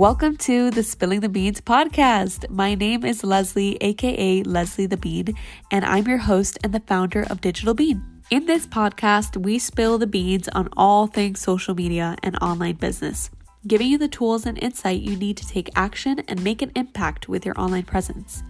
Welcome 0.00 0.38
to 0.38 0.70
the 0.70 0.82
Spilling 0.82 1.20
the 1.20 1.28
Beans 1.28 1.60
podcast. 1.60 2.48
My 2.48 2.74
name 2.74 3.04
is 3.04 3.22
Leslie, 3.22 3.76
aka 3.82 4.42
Leslie 4.44 4.86
the 4.86 4.96
Bean, 4.96 5.34
and 5.70 5.84
I'm 5.84 6.08
your 6.08 6.16
host 6.16 6.56
and 6.64 6.72
the 6.72 6.80
founder 6.80 7.26
of 7.28 7.42
Digital 7.42 7.74
Bean. 7.74 8.02
In 8.30 8.46
this 8.46 8.66
podcast, 8.66 9.36
we 9.36 9.58
spill 9.58 9.98
the 9.98 10.06
beans 10.06 10.48
on 10.48 10.70
all 10.74 11.06
things 11.06 11.40
social 11.40 11.74
media 11.74 12.16
and 12.22 12.34
online 12.40 12.76
business, 12.76 13.28
giving 13.66 13.88
you 13.88 13.98
the 13.98 14.08
tools 14.08 14.46
and 14.46 14.56
insight 14.62 15.02
you 15.02 15.16
need 15.16 15.36
to 15.36 15.46
take 15.46 15.68
action 15.76 16.22
and 16.28 16.42
make 16.42 16.62
an 16.62 16.72
impact 16.74 17.28
with 17.28 17.44
your 17.44 17.60
online 17.60 17.84
presence. 17.84 18.42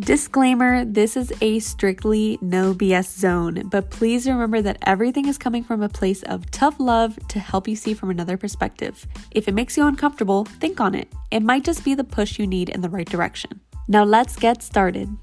Disclaimer 0.00 0.84
this 0.84 1.16
is 1.16 1.32
a 1.40 1.60
strictly 1.60 2.36
no 2.40 2.74
BS 2.74 3.16
zone, 3.16 3.68
but 3.68 3.90
please 3.90 4.26
remember 4.26 4.60
that 4.60 4.78
everything 4.82 5.28
is 5.28 5.38
coming 5.38 5.62
from 5.62 5.84
a 5.84 5.88
place 5.88 6.24
of 6.24 6.50
tough 6.50 6.80
love 6.80 7.16
to 7.28 7.38
help 7.38 7.68
you 7.68 7.76
see 7.76 7.94
from 7.94 8.10
another 8.10 8.36
perspective. 8.36 9.06
If 9.30 9.46
it 9.46 9.54
makes 9.54 9.76
you 9.76 9.86
uncomfortable, 9.86 10.46
think 10.46 10.80
on 10.80 10.96
it. 10.96 11.12
It 11.30 11.44
might 11.44 11.62
just 11.62 11.84
be 11.84 11.94
the 11.94 12.02
push 12.02 12.40
you 12.40 12.46
need 12.48 12.70
in 12.70 12.80
the 12.80 12.88
right 12.88 13.08
direction. 13.08 13.60
Now 13.86 14.02
let's 14.02 14.34
get 14.34 14.64
started. 14.64 15.16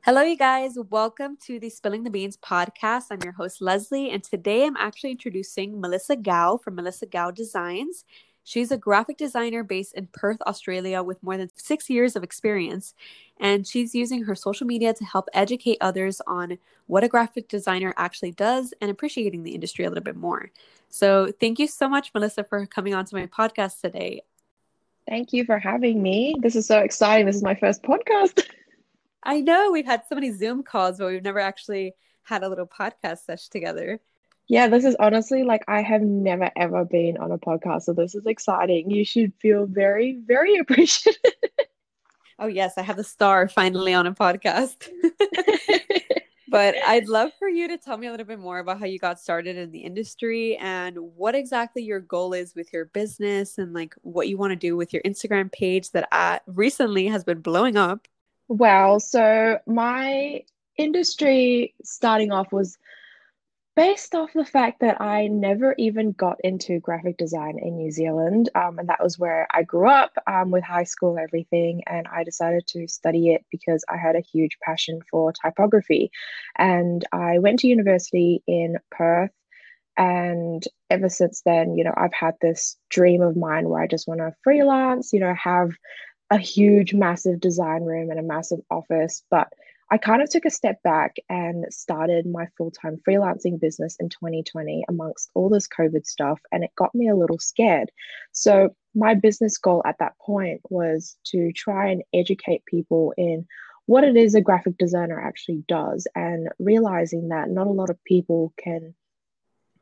Hello, 0.00 0.22
you 0.22 0.36
guys. 0.36 0.76
Welcome 0.90 1.38
to 1.46 1.60
the 1.60 1.70
Spilling 1.70 2.02
the 2.02 2.10
Beans 2.10 2.36
podcast. 2.36 3.04
I'm 3.12 3.22
your 3.22 3.34
host, 3.34 3.62
Leslie, 3.62 4.10
and 4.10 4.24
today 4.24 4.66
I'm 4.66 4.76
actually 4.76 5.12
introducing 5.12 5.80
Melissa 5.80 6.16
Gao 6.16 6.56
from 6.56 6.74
Melissa 6.74 7.06
Gao 7.06 7.30
Designs. 7.30 8.04
She's 8.44 8.70
a 8.70 8.76
graphic 8.76 9.16
designer 9.16 9.64
based 9.64 9.94
in 9.94 10.08
Perth, 10.08 10.40
Australia, 10.42 11.02
with 11.02 11.22
more 11.22 11.38
than 11.38 11.50
six 11.56 11.88
years 11.88 12.14
of 12.14 12.22
experience. 12.22 12.94
And 13.40 13.66
she's 13.66 13.94
using 13.94 14.24
her 14.24 14.34
social 14.34 14.66
media 14.66 14.92
to 14.94 15.04
help 15.04 15.28
educate 15.32 15.78
others 15.80 16.20
on 16.26 16.58
what 16.86 17.02
a 17.02 17.08
graphic 17.08 17.48
designer 17.48 17.94
actually 17.96 18.32
does 18.32 18.74
and 18.80 18.90
appreciating 18.90 19.42
the 19.42 19.54
industry 19.54 19.86
a 19.86 19.88
little 19.88 20.04
bit 20.04 20.16
more. 20.16 20.50
So, 20.90 21.32
thank 21.40 21.58
you 21.58 21.66
so 21.66 21.88
much, 21.88 22.12
Melissa, 22.14 22.44
for 22.44 22.66
coming 22.66 22.94
on 22.94 23.06
to 23.06 23.16
my 23.16 23.26
podcast 23.26 23.80
today. 23.80 24.22
Thank 25.08 25.32
you 25.32 25.44
for 25.44 25.58
having 25.58 26.02
me. 26.02 26.36
This 26.38 26.54
is 26.54 26.66
so 26.66 26.78
exciting. 26.78 27.26
This 27.26 27.36
is 27.36 27.42
my 27.42 27.54
first 27.54 27.82
podcast. 27.82 28.44
I 29.24 29.40
know 29.40 29.72
we've 29.72 29.86
had 29.86 30.02
so 30.08 30.14
many 30.14 30.32
Zoom 30.32 30.62
calls, 30.62 30.98
but 30.98 31.08
we've 31.08 31.22
never 31.22 31.40
actually 31.40 31.94
had 32.22 32.42
a 32.42 32.48
little 32.48 32.66
podcast 32.66 33.24
session 33.24 33.50
together. 33.50 34.00
Yeah, 34.46 34.68
this 34.68 34.84
is 34.84 34.96
honestly 35.00 35.42
like 35.42 35.64
I 35.68 35.82
have 35.82 36.02
never 36.02 36.50
ever 36.56 36.84
been 36.84 37.16
on 37.16 37.32
a 37.32 37.38
podcast, 37.38 37.82
so 37.82 37.92
this 37.92 38.14
is 38.14 38.26
exciting. 38.26 38.90
You 38.90 39.04
should 39.04 39.32
feel 39.40 39.66
very, 39.66 40.20
very 40.26 40.56
appreciative. 40.58 41.32
oh 42.38 42.46
yes, 42.46 42.76
I 42.76 42.82
have 42.82 42.96
the 42.96 43.04
star 43.04 43.48
finally 43.48 43.94
on 43.94 44.06
a 44.06 44.12
podcast. 44.12 44.88
but 46.48 46.74
I'd 46.86 47.08
love 47.08 47.30
for 47.38 47.48
you 47.48 47.68
to 47.68 47.78
tell 47.78 47.96
me 47.96 48.06
a 48.06 48.10
little 48.10 48.26
bit 48.26 48.38
more 48.38 48.58
about 48.58 48.78
how 48.78 48.86
you 48.86 48.98
got 48.98 49.18
started 49.18 49.56
in 49.56 49.70
the 49.70 49.80
industry 49.80 50.56
and 50.58 50.98
what 50.98 51.34
exactly 51.34 51.82
your 51.82 52.00
goal 52.00 52.34
is 52.34 52.54
with 52.54 52.70
your 52.72 52.84
business 52.84 53.56
and 53.56 53.72
like 53.72 53.94
what 54.02 54.28
you 54.28 54.36
want 54.36 54.50
to 54.50 54.56
do 54.56 54.76
with 54.76 54.92
your 54.92 55.02
Instagram 55.02 55.50
page 55.50 55.90
that 55.92 56.06
uh, 56.12 56.38
recently 56.46 57.06
has 57.06 57.24
been 57.24 57.40
blowing 57.40 57.76
up. 57.76 58.06
Well, 58.48 59.00
so 59.00 59.58
my 59.66 60.44
industry 60.76 61.74
starting 61.82 62.30
off 62.30 62.52
was 62.52 62.76
based 63.76 64.14
off 64.14 64.32
the 64.32 64.44
fact 64.44 64.80
that 64.80 65.00
I 65.00 65.26
never 65.26 65.74
even 65.78 66.12
got 66.12 66.36
into 66.44 66.78
graphic 66.78 67.16
design 67.16 67.58
in 67.60 67.76
New 67.76 67.90
Zealand. 67.90 68.48
Um, 68.54 68.78
and 68.78 68.88
that 68.88 69.02
was 69.02 69.18
where 69.18 69.48
I 69.52 69.62
grew 69.62 69.88
up 69.88 70.12
um, 70.26 70.50
with 70.50 70.62
high 70.62 70.84
school 70.84 71.16
and 71.16 71.20
everything. 71.20 71.82
And 71.86 72.06
I 72.06 72.22
decided 72.22 72.66
to 72.68 72.86
study 72.86 73.32
it 73.32 73.44
because 73.50 73.84
I 73.88 73.96
had 73.96 74.14
a 74.14 74.20
huge 74.20 74.58
passion 74.62 75.00
for 75.10 75.32
typography. 75.32 76.10
And 76.56 77.04
I 77.12 77.38
went 77.40 77.60
to 77.60 77.68
university 77.68 78.42
in 78.46 78.76
Perth. 78.90 79.32
And 79.96 80.64
ever 80.90 81.08
since 81.08 81.42
then, 81.44 81.76
you 81.76 81.84
know, 81.84 81.94
I've 81.96 82.14
had 82.14 82.34
this 82.40 82.76
dream 82.90 83.22
of 83.22 83.36
mine 83.36 83.68
where 83.68 83.82
I 83.82 83.86
just 83.86 84.08
want 84.08 84.20
to 84.20 84.34
freelance, 84.42 85.12
you 85.12 85.20
know, 85.20 85.34
have 85.34 85.70
a 86.30 86.38
huge, 86.38 86.94
massive 86.94 87.40
design 87.40 87.82
room 87.82 88.10
and 88.10 88.18
a 88.18 88.22
massive 88.22 88.60
office. 88.70 89.22
But 89.30 89.48
I 89.94 89.96
kind 89.96 90.22
of 90.22 90.28
took 90.28 90.44
a 90.44 90.50
step 90.50 90.82
back 90.82 91.18
and 91.28 91.72
started 91.72 92.26
my 92.26 92.48
full 92.58 92.72
time 92.72 93.00
freelancing 93.08 93.60
business 93.60 93.96
in 94.00 94.08
2020 94.08 94.84
amongst 94.88 95.30
all 95.34 95.48
this 95.48 95.68
COVID 95.68 96.04
stuff, 96.04 96.40
and 96.50 96.64
it 96.64 96.74
got 96.74 96.96
me 96.96 97.08
a 97.08 97.14
little 97.14 97.38
scared. 97.38 97.92
So, 98.32 98.74
my 98.96 99.14
business 99.14 99.56
goal 99.56 99.82
at 99.84 99.98
that 100.00 100.18
point 100.18 100.62
was 100.68 101.16
to 101.26 101.52
try 101.52 101.90
and 101.90 102.02
educate 102.12 102.66
people 102.66 103.14
in 103.16 103.46
what 103.86 104.02
it 104.02 104.16
is 104.16 104.34
a 104.34 104.40
graphic 104.40 104.78
designer 104.78 105.20
actually 105.20 105.62
does, 105.68 106.08
and 106.16 106.48
realizing 106.58 107.28
that 107.28 107.48
not 107.48 107.68
a 107.68 107.70
lot 107.70 107.88
of 107.88 108.02
people 108.02 108.52
can 108.56 108.96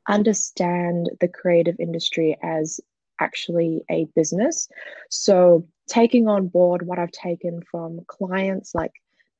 understand 0.06 1.08
the 1.20 1.28
creative 1.28 1.76
industry 1.80 2.36
as 2.42 2.80
actually 3.18 3.82
a 3.90 4.04
business. 4.14 4.68
So, 5.08 5.66
taking 5.88 6.28
on 6.28 6.48
board 6.48 6.86
what 6.86 6.98
I've 6.98 7.12
taken 7.12 7.62
from 7.62 8.02
clients 8.06 8.74
like 8.74 8.92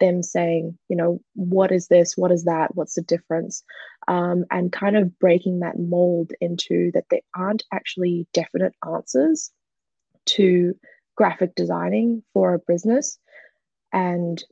them 0.03 0.23
saying, 0.23 0.77
you 0.89 0.97
know, 0.97 1.21
what 1.35 1.71
is 1.71 1.87
this? 1.87 2.17
What 2.17 2.33
is 2.33 2.45
that? 2.45 2.75
What's 2.75 2.95
the 2.95 3.03
difference? 3.03 3.63
Um, 4.09 4.45
and 4.51 4.73
kind 4.73 4.97
of 4.97 5.17
breaking 5.21 5.61
that 5.61 5.79
mold 5.79 6.33
into 6.41 6.91
that 6.93 7.05
there 7.09 7.21
aren't 7.37 7.63
actually 7.73 8.27
definite 8.35 8.75
answers 8.85 9.53
to 10.27 10.75
graphic 11.17 11.55
designing 11.55 12.25
for 12.35 12.55
a 12.55 12.59
business. 12.59 13.17
And 13.93 14.43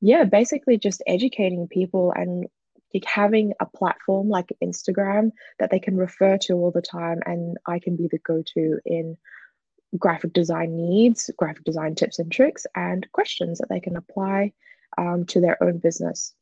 yeah, 0.00 0.24
basically 0.24 0.78
just 0.78 1.02
educating 1.08 1.66
people 1.66 2.12
and 2.14 2.46
like 2.94 3.04
having 3.04 3.52
a 3.58 3.66
platform 3.66 4.28
like 4.28 4.56
Instagram 4.62 5.32
that 5.58 5.72
they 5.72 5.80
can 5.80 5.96
refer 5.96 6.38
to 6.42 6.52
all 6.52 6.70
the 6.70 6.82
time. 6.82 7.18
And 7.26 7.56
I 7.66 7.80
can 7.80 7.96
be 7.96 8.06
the 8.08 8.18
go 8.18 8.44
to 8.54 8.78
in 8.86 9.16
graphic 9.98 10.32
design 10.32 10.76
needs, 10.76 11.30
graphic 11.36 11.64
design 11.64 11.96
tips 11.96 12.20
and 12.20 12.30
tricks, 12.30 12.64
and 12.76 13.10
questions 13.10 13.58
that 13.58 13.68
they 13.68 13.80
can 13.80 13.96
apply 13.96 14.52
um, 14.98 15.24
to 15.26 15.40
their 15.40 15.62
own 15.62 15.78
business. 15.78 16.34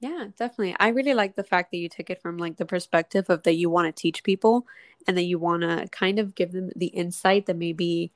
Yeah, 0.00 0.26
definitely. 0.36 0.76
I 0.78 0.88
really 0.88 1.14
like 1.14 1.34
the 1.34 1.44
fact 1.44 1.70
that 1.70 1.78
you 1.78 1.88
took 1.88 2.10
it 2.10 2.20
from 2.20 2.36
like 2.36 2.56
the 2.56 2.66
perspective 2.66 3.30
of 3.30 3.42
that 3.44 3.54
you 3.54 3.70
want 3.70 3.86
to 3.86 4.00
teach 4.02 4.22
people 4.22 4.66
and 5.06 5.16
that 5.16 5.22
you 5.22 5.38
want 5.38 5.62
to 5.62 5.88
kind 5.90 6.18
of 6.18 6.34
give 6.34 6.52
them 6.52 6.70
the 6.76 6.88
insight 6.88 7.46
that 7.46 7.56
maybe 7.56 8.12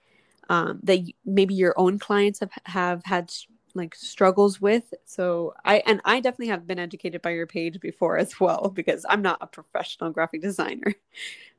um, 0.51 0.81
that 0.83 1.01
maybe 1.25 1.55
your 1.55 1.75
own 1.79 1.99
clients 1.99 2.41
have 2.41 2.51
have 2.67 3.03
had 3.05 3.33
like 3.75 3.95
struggles 3.95 4.61
with. 4.61 4.93
So 5.05 5.55
I 5.65 5.83
and 5.87 6.01
I 6.05 6.21
definitely 6.21 6.49
have 6.49 6.67
been 6.67 6.79
educated 6.79 7.23
by 7.23 7.31
your 7.31 7.47
page 7.47 7.81
before 7.81 8.19
as 8.19 8.39
well 8.41 8.71
because 8.75 9.05
I'm 9.09 9.23
not 9.23 9.39
a 9.41 9.47
professional 9.47 10.11
graphic 10.11 10.43
designer. 10.43 10.95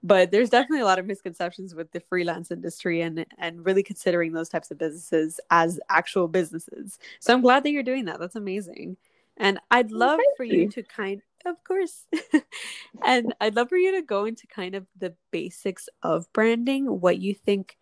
But 0.02 0.32
there's 0.32 0.50
definitely 0.50 0.80
a 0.80 0.86
lot 0.86 0.98
of 0.98 1.06
misconceptions 1.06 1.76
with 1.76 1.92
the 1.92 2.00
freelance 2.00 2.52
industry 2.52 3.02
and 3.02 3.26
and 3.38 3.66
really 3.66 3.84
considering 3.84 4.32
those 4.32 4.48
types 4.48 4.72
of 4.72 4.78
businesses 4.78 5.42
as 5.52 5.80
actual 5.90 6.30
businesses. 6.30 7.00
So 7.20 7.34
I'm 7.34 7.42
glad 7.42 7.64
that 7.64 7.72
you're 7.72 7.84
doing 7.84 8.06
that. 8.06 8.20
That's 8.20 8.38
amazing. 8.38 8.96
And 9.36 9.60
I'd 9.72 9.92
love 9.92 10.20
for 10.38 10.46
you 10.46 10.70
to 10.70 10.84
kind 10.84 11.22
of 11.46 11.64
course. 11.64 12.06
and 13.06 13.34
I'd 13.42 13.56
love 13.56 13.70
for 13.70 13.78
you 13.78 13.94
to 13.94 14.02
go 14.02 14.26
into 14.26 14.48
kind 14.48 14.76
of 14.76 14.86
the 14.98 15.16
basics 15.32 15.90
of 16.04 16.32
branding, 16.34 17.00
what 17.02 17.20
you 17.20 17.34
think 17.34 17.78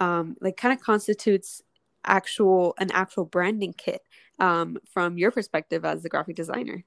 um, 0.00 0.36
like 0.40 0.56
kind 0.56 0.76
of 0.76 0.84
constitutes 0.84 1.62
actual 2.04 2.74
an 2.78 2.90
actual 2.92 3.24
branding 3.24 3.74
kit 3.76 4.02
um, 4.38 4.78
from 4.92 5.18
your 5.18 5.30
perspective 5.30 5.84
as 5.84 6.04
a 6.04 6.08
graphic 6.08 6.36
designer? 6.36 6.84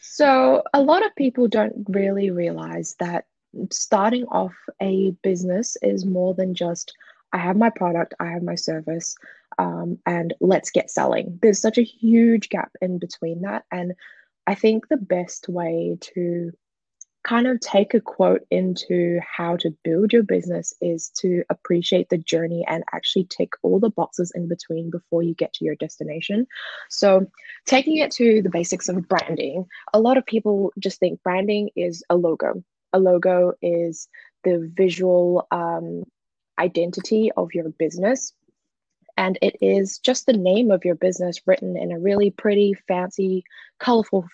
So, 0.00 0.62
a 0.72 0.80
lot 0.80 1.04
of 1.04 1.14
people 1.16 1.48
don't 1.48 1.86
really 1.88 2.30
realize 2.30 2.94
that 3.00 3.26
starting 3.70 4.24
off 4.26 4.54
a 4.80 5.10
business 5.22 5.76
is 5.82 6.04
more 6.04 6.34
than 6.34 6.54
just 6.54 6.92
I 7.32 7.38
have 7.38 7.56
my 7.56 7.70
product, 7.70 8.14
I 8.20 8.26
have 8.26 8.42
my 8.42 8.54
service, 8.54 9.16
um, 9.58 9.98
and 10.06 10.34
let's 10.40 10.70
get 10.70 10.90
selling. 10.90 11.38
There's 11.42 11.60
such 11.60 11.78
a 11.78 11.82
huge 11.82 12.48
gap 12.48 12.70
in 12.80 12.98
between 12.98 13.42
that. 13.42 13.64
And 13.70 13.94
I 14.46 14.54
think 14.54 14.88
the 14.88 14.96
best 14.96 15.48
way 15.48 15.98
to 16.14 16.52
kind 17.26 17.48
of 17.48 17.58
take 17.58 17.92
a 17.92 18.00
quote 18.00 18.42
into 18.52 19.18
how 19.20 19.56
to 19.56 19.76
build 19.82 20.12
your 20.12 20.22
business 20.22 20.72
is 20.80 21.10
to 21.10 21.42
appreciate 21.50 22.08
the 22.08 22.18
journey 22.18 22.64
and 22.68 22.84
actually 22.92 23.24
tick 23.24 23.50
all 23.62 23.80
the 23.80 23.90
boxes 23.90 24.30
in 24.36 24.46
between 24.46 24.90
before 24.90 25.24
you 25.24 25.34
get 25.34 25.52
to 25.52 25.64
your 25.64 25.74
destination. 25.74 26.46
So, 26.88 27.26
taking 27.66 27.96
it 27.96 28.12
to 28.12 28.42
the 28.42 28.50
basics 28.50 28.88
of 28.88 29.08
branding, 29.08 29.66
a 29.92 29.98
lot 29.98 30.18
of 30.18 30.24
people 30.24 30.72
just 30.78 31.00
think 31.00 31.20
branding 31.24 31.70
is 31.74 32.04
a 32.08 32.14
logo. 32.16 32.62
A 32.92 33.00
logo 33.00 33.54
is 33.60 34.08
the 34.44 34.70
visual 34.74 35.48
um, 35.50 36.04
identity 36.60 37.32
of 37.36 37.54
your 37.54 37.70
business. 37.70 38.32
And 39.16 39.36
it 39.42 39.56
is 39.60 39.98
just 39.98 40.26
the 40.26 40.32
name 40.32 40.70
of 40.70 40.84
your 40.84 40.94
business 40.94 41.40
written 41.46 41.76
in 41.76 41.90
a 41.90 41.98
really 41.98 42.30
pretty, 42.30 42.74
fancy, 42.86 43.44
colorful 43.80 44.28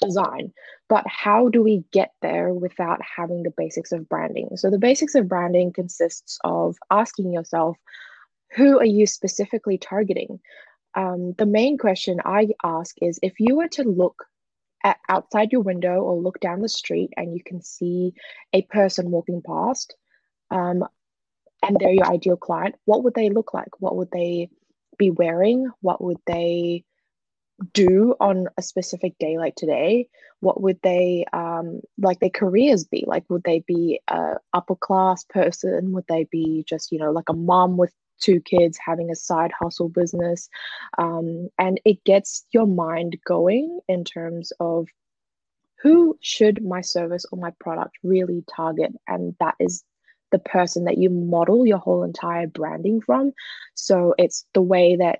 design. 0.00 0.52
But 0.88 1.04
how 1.06 1.48
do 1.48 1.62
we 1.62 1.84
get 1.92 2.12
there 2.22 2.52
without 2.52 3.00
having 3.16 3.42
the 3.42 3.52
basics 3.56 3.92
of 3.92 4.08
branding? 4.08 4.48
So, 4.56 4.70
the 4.70 4.78
basics 4.78 5.14
of 5.14 5.28
branding 5.28 5.72
consists 5.72 6.38
of 6.44 6.76
asking 6.90 7.32
yourself, 7.32 7.76
who 8.56 8.78
are 8.78 8.84
you 8.84 9.06
specifically 9.06 9.78
targeting? 9.78 10.40
Um, 10.96 11.34
the 11.38 11.46
main 11.46 11.78
question 11.78 12.20
I 12.24 12.48
ask 12.64 12.96
is 13.00 13.20
if 13.22 13.34
you 13.38 13.56
were 13.56 13.68
to 13.68 13.84
look 13.84 14.24
at, 14.84 14.98
outside 15.08 15.52
your 15.52 15.60
window 15.60 16.00
or 16.00 16.20
look 16.20 16.40
down 16.40 16.60
the 16.60 16.68
street 16.68 17.10
and 17.16 17.32
you 17.32 17.42
can 17.44 17.62
see 17.62 18.12
a 18.52 18.62
person 18.62 19.10
walking 19.10 19.42
past 19.46 19.94
um, 20.50 20.84
and 21.62 21.76
they're 21.78 21.92
your 21.92 22.10
ideal 22.10 22.36
client, 22.36 22.74
what 22.86 23.04
would 23.04 23.14
they 23.14 23.30
look 23.30 23.54
like? 23.54 23.80
What 23.80 23.96
would 23.96 24.10
they 24.12 24.48
be 24.98 25.10
wearing? 25.10 25.68
What 25.80 26.02
would 26.02 26.18
they 26.26 26.84
do 27.72 28.14
on 28.20 28.46
a 28.56 28.62
specific 28.62 29.18
day 29.18 29.38
like 29.38 29.54
today? 29.54 30.08
What 30.40 30.62
would 30.62 30.78
they 30.82 31.26
um, 31.32 31.80
like 31.98 32.20
their 32.20 32.30
careers 32.30 32.84
be? 32.84 33.04
Like, 33.06 33.24
would 33.28 33.44
they 33.44 33.60
be 33.66 34.00
a 34.08 34.34
upper 34.52 34.76
class 34.76 35.24
person? 35.24 35.92
Would 35.92 36.06
they 36.08 36.26
be 36.30 36.64
just 36.68 36.92
you 36.92 36.98
know 36.98 37.12
like 37.12 37.28
a 37.28 37.34
mom 37.34 37.76
with 37.76 37.92
two 38.20 38.40
kids 38.40 38.78
having 38.84 39.10
a 39.10 39.16
side 39.16 39.52
hustle 39.58 39.88
business? 39.88 40.48
Um, 40.98 41.48
and 41.58 41.80
it 41.84 42.04
gets 42.04 42.46
your 42.52 42.66
mind 42.66 43.18
going 43.26 43.80
in 43.88 44.04
terms 44.04 44.52
of 44.60 44.88
who 45.82 46.18
should 46.20 46.62
my 46.62 46.82
service 46.82 47.24
or 47.32 47.38
my 47.38 47.52
product 47.60 47.96
really 48.02 48.44
target, 48.54 48.92
and 49.06 49.34
that 49.40 49.54
is 49.60 49.84
the 50.30 50.38
person 50.38 50.84
that 50.84 50.98
you 50.98 51.10
model 51.10 51.66
your 51.66 51.78
whole 51.78 52.04
entire 52.04 52.46
branding 52.46 53.00
from. 53.00 53.32
So 53.74 54.14
it's 54.16 54.44
the 54.54 54.62
way 54.62 54.96
that 54.96 55.18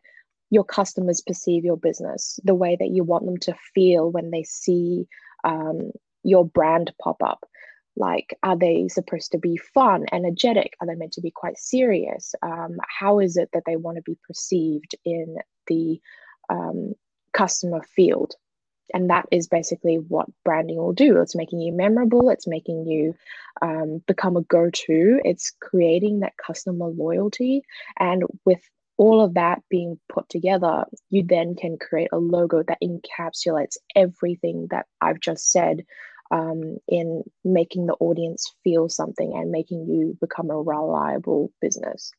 your 0.51 0.65
customers 0.65 1.23
perceive 1.25 1.65
your 1.65 1.77
business, 1.77 2.39
the 2.45 2.55
way 2.55 2.77
that 2.79 2.91
you 2.91 3.05
want 3.05 3.25
them 3.25 3.39
to 3.39 3.55
feel 3.75 4.11
when 4.11 4.31
they 4.31 4.43
see 4.43 5.07
um, 5.45 5.93
your 6.23 6.45
brand 6.45 6.93
pop 7.01 7.23
up. 7.23 7.47
Like, 7.97 8.37
are 8.43 8.57
they 8.57 8.89
supposed 8.89 9.33
to 9.33 9.39
be 9.39 9.57
fun, 9.57 10.07
energetic? 10.13 10.75
Are 10.81 10.87
they 10.87 10.95
meant 10.95 11.13
to 11.13 11.21
be 11.21 11.31
quite 11.31 11.59
serious? 11.59 12.35
Um, 12.43 12.79
how 12.89 13.21
is 13.21 13.37
it 13.37 13.51
that 13.53 13.65
they 13.67 13.77
want 13.77 13.97
to 13.97 14.03
be 14.03 14.17
perceived 14.27 14.95
in 15.05 15.37
the 15.67 16.01
um, 16.49 16.95
customer 17.33 17.83
field? 17.83 18.35
And 18.93 19.11
that 19.11 19.27
is 19.31 19.47
basically 19.47 19.97
what 19.97 20.27
branding 20.45 20.77
will 20.77 20.93
do. 20.93 21.21
It's 21.21 21.37
making 21.37 21.61
you 21.61 21.73
memorable, 21.73 22.31
it's 22.31 22.49
making 22.49 22.87
you 22.87 23.15
um, 23.63 24.03
become 24.07 24.37
a 24.37 24.43
go 24.43 24.71
to, 24.71 25.21
it's 25.25 25.53
creating 25.61 26.21
that 26.21 26.37
customer 26.45 26.87
loyalty. 26.87 27.63
And 27.99 28.25
with 28.45 28.61
all 29.01 29.25
of 29.25 29.33
that 29.33 29.63
being 29.71 29.99
put 30.11 30.29
together, 30.29 30.85
you 31.09 31.25
then 31.27 31.55
can 31.55 31.79
create 31.79 32.11
a 32.13 32.19
logo 32.19 32.63
that 32.63 32.77
encapsulates 32.85 33.79
everything 33.97 34.67
that 34.71 34.85
I've 35.01 35.21
just 35.21 35.51
said 35.51 35.87
um, 36.31 36.77
in 36.87 37.25
making 37.43 37.87
the 37.87 37.95
audience 37.95 38.55
feel 38.63 38.91
something 38.91 39.33
and 39.35 39.51
making 39.51 39.87
you 39.87 40.19
become 40.21 40.51
a 40.51 40.61
reliable 40.61 41.51
business. 41.63 42.13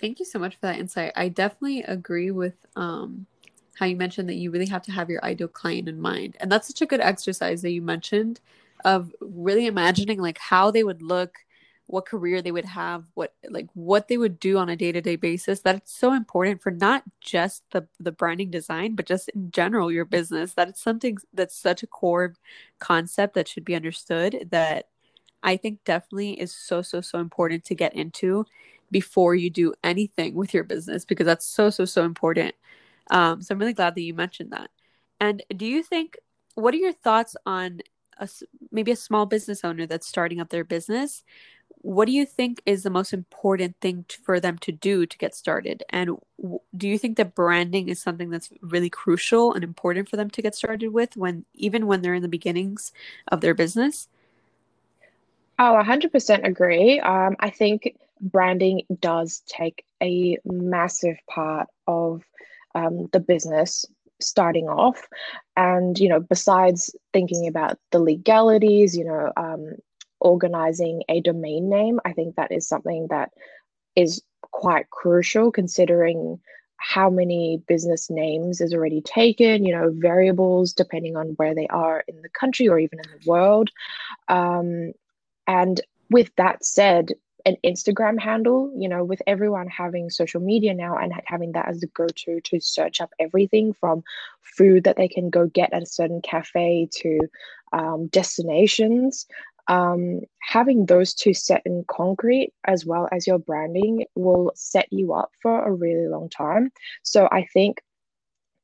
Thank 0.00 0.18
you 0.18 0.24
so 0.24 0.40
much 0.40 0.56
for 0.56 0.62
that 0.62 0.80
insight. 0.80 1.12
I 1.14 1.28
definitely 1.28 1.84
agree 1.84 2.32
with 2.32 2.66
um, 2.74 3.26
how 3.76 3.86
you 3.86 3.94
mentioned 3.94 4.28
that 4.28 4.34
you 4.34 4.50
really 4.50 4.66
have 4.66 4.82
to 4.82 4.92
have 4.92 5.08
your 5.08 5.24
ideal 5.24 5.46
client 5.46 5.88
in 5.88 6.00
mind. 6.00 6.36
And 6.40 6.50
that's 6.50 6.66
such 6.66 6.82
a 6.82 6.86
good 6.86 7.00
exercise 7.00 7.62
that 7.62 7.70
you 7.70 7.82
mentioned 7.82 8.40
of 8.84 9.14
really 9.20 9.66
imagining 9.66 10.20
like 10.20 10.38
how 10.38 10.72
they 10.72 10.82
would 10.82 11.02
look 11.02 11.36
what 11.88 12.04
career 12.04 12.42
they 12.42 12.52
would 12.52 12.66
have, 12.66 13.04
what 13.14 13.34
like 13.48 13.66
what 13.72 14.08
they 14.08 14.18
would 14.18 14.38
do 14.38 14.58
on 14.58 14.68
a 14.68 14.76
day-to-day 14.76 15.16
basis. 15.16 15.60
That's 15.60 15.90
so 15.90 16.12
important 16.12 16.62
for 16.62 16.70
not 16.70 17.02
just 17.20 17.64
the 17.72 17.88
the 17.98 18.12
branding 18.12 18.50
design, 18.50 18.94
but 18.94 19.06
just 19.06 19.30
in 19.30 19.50
general 19.50 19.90
your 19.90 20.04
business. 20.04 20.52
That 20.52 20.68
it's 20.68 20.82
something 20.82 21.16
that's 21.32 21.58
such 21.58 21.82
a 21.82 21.86
core 21.86 22.34
concept 22.78 23.34
that 23.34 23.48
should 23.48 23.64
be 23.64 23.74
understood 23.74 24.48
that 24.50 24.88
I 25.42 25.56
think 25.56 25.82
definitely 25.84 26.38
is 26.38 26.52
so 26.54 26.82
so 26.82 27.00
so 27.00 27.20
important 27.20 27.64
to 27.64 27.74
get 27.74 27.94
into 27.94 28.44
before 28.90 29.34
you 29.34 29.48
do 29.48 29.72
anything 29.82 30.34
with 30.34 30.52
your 30.52 30.64
business 30.64 31.06
because 31.06 31.26
that's 31.26 31.46
so 31.46 31.70
so 31.70 31.86
so 31.86 32.04
important. 32.04 32.54
Um, 33.10 33.40
so 33.40 33.54
I'm 33.54 33.58
really 33.58 33.72
glad 33.72 33.94
that 33.94 34.02
you 34.02 34.12
mentioned 34.12 34.52
that. 34.52 34.68
And 35.20 35.42
do 35.56 35.64
you 35.64 35.82
think 35.82 36.18
what 36.54 36.74
are 36.74 36.78
your 36.78 36.92
thoughts 36.92 37.34
on 37.46 37.80
a, 38.18 38.28
maybe 38.70 38.90
a 38.92 38.96
small 38.96 39.26
business 39.26 39.64
owner 39.64 39.86
that's 39.86 40.06
starting 40.06 40.40
up 40.40 40.50
their 40.50 40.64
business 40.64 41.24
what 41.80 42.06
do 42.06 42.12
you 42.12 42.26
think 42.26 42.60
is 42.66 42.82
the 42.82 42.90
most 42.90 43.12
important 43.12 43.76
thing 43.80 44.04
to, 44.08 44.18
for 44.20 44.40
them 44.40 44.58
to 44.58 44.72
do 44.72 45.06
to 45.06 45.18
get 45.18 45.34
started? 45.34 45.84
And 45.90 46.16
w- 46.40 46.60
do 46.76 46.88
you 46.88 46.98
think 46.98 47.16
that 47.16 47.34
branding 47.34 47.88
is 47.88 48.00
something 48.00 48.30
that's 48.30 48.50
really 48.60 48.90
crucial 48.90 49.54
and 49.54 49.62
important 49.64 50.08
for 50.08 50.16
them 50.16 50.30
to 50.30 50.42
get 50.42 50.54
started 50.54 50.88
with 50.92 51.16
when 51.16 51.44
even 51.54 51.86
when 51.86 52.02
they're 52.02 52.14
in 52.14 52.22
the 52.22 52.28
beginnings 52.28 52.92
of 53.28 53.40
their 53.40 53.54
business? 53.54 54.08
Oh 55.58 55.74
100% 55.74 56.46
agree. 56.46 57.00
Um, 57.00 57.36
i 57.40 57.50
think 57.50 57.96
branding 58.20 58.82
does 59.00 59.42
take 59.46 59.84
a 60.02 60.38
massive 60.44 61.16
part 61.30 61.68
of 61.86 62.22
um, 62.74 63.08
the 63.12 63.20
business 63.20 63.84
starting 64.20 64.68
off. 64.68 65.06
And 65.56 65.98
you 65.98 66.08
know 66.08 66.20
besides 66.20 66.94
thinking 67.12 67.46
about 67.48 67.78
the 67.92 68.00
legalities 68.00 68.96
you 68.96 69.04
know 69.04 69.32
um, 69.36 69.74
organizing 70.20 71.02
a 71.08 71.20
domain 71.20 71.68
name. 71.68 72.00
I 72.04 72.12
think 72.12 72.36
that 72.36 72.52
is 72.52 72.68
something 72.68 73.06
that 73.10 73.30
is 73.96 74.22
quite 74.42 74.90
crucial 74.90 75.50
considering 75.50 76.40
how 76.78 77.10
many 77.10 77.60
business 77.66 78.08
names 78.08 78.60
is 78.60 78.72
already 78.72 79.00
taken, 79.00 79.64
you 79.64 79.74
know, 79.74 79.90
variables 79.92 80.72
depending 80.72 81.16
on 81.16 81.28
where 81.36 81.54
they 81.54 81.66
are 81.68 82.04
in 82.06 82.22
the 82.22 82.28
country 82.28 82.68
or 82.68 82.78
even 82.78 83.00
in 83.00 83.10
the 83.10 83.28
world. 83.28 83.70
Um, 84.28 84.92
and 85.46 85.80
with 86.10 86.30
that 86.36 86.64
said, 86.64 87.10
an 87.44 87.56
Instagram 87.64 88.20
handle, 88.20 88.72
you 88.76 88.88
know, 88.88 89.04
with 89.04 89.22
everyone 89.26 89.68
having 89.68 90.10
social 90.10 90.40
media 90.40 90.74
now 90.74 90.96
and 90.96 91.12
having 91.24 91.52
that 91.52 91.68
as 91.68 91.80
the 91.80 91.86
go 91.88 92.06
to 92.06 92.40
to 92.42 92.60
search 92.60 93.00
up 93.00 93.10
everything 93.18 93.72
from 93.72 94.02
food 94.42 94.84
that 94.84 94.96
they 94.96 95.08
can 95.08 95.30
go 95.30 95.46
get 95.46 95.72
at 95.72 95.82
a 95.82 95.86
certain 95.86 96.20
cafe 96.20 96.88
to 96.92 97.18
um, 97.72 98.08
destinations 98.08 99.26
um, 99.68 100.20
having 100.40 100.86
those 100.86 101.14
two 101.14 101.34
set 101.34 101.62
in 101.64 101.84
concrete 101.88 102.52
as 102.64 102.86
well 102.86 103.08
as 103.12 103.26
your 103.26 103.38
branding 103.38 104.06
will 104.14 104.50
set 104.54 104.86
you 104.90 105.12
up 105.12 105.30
for 105.42 105.64
a 105.64 105.72
really 105.72 106.08
long 106.08 106.28
time. 106.30 106.70
So 107.02 107.28
I 107.30 107.46
think 107.52 107.82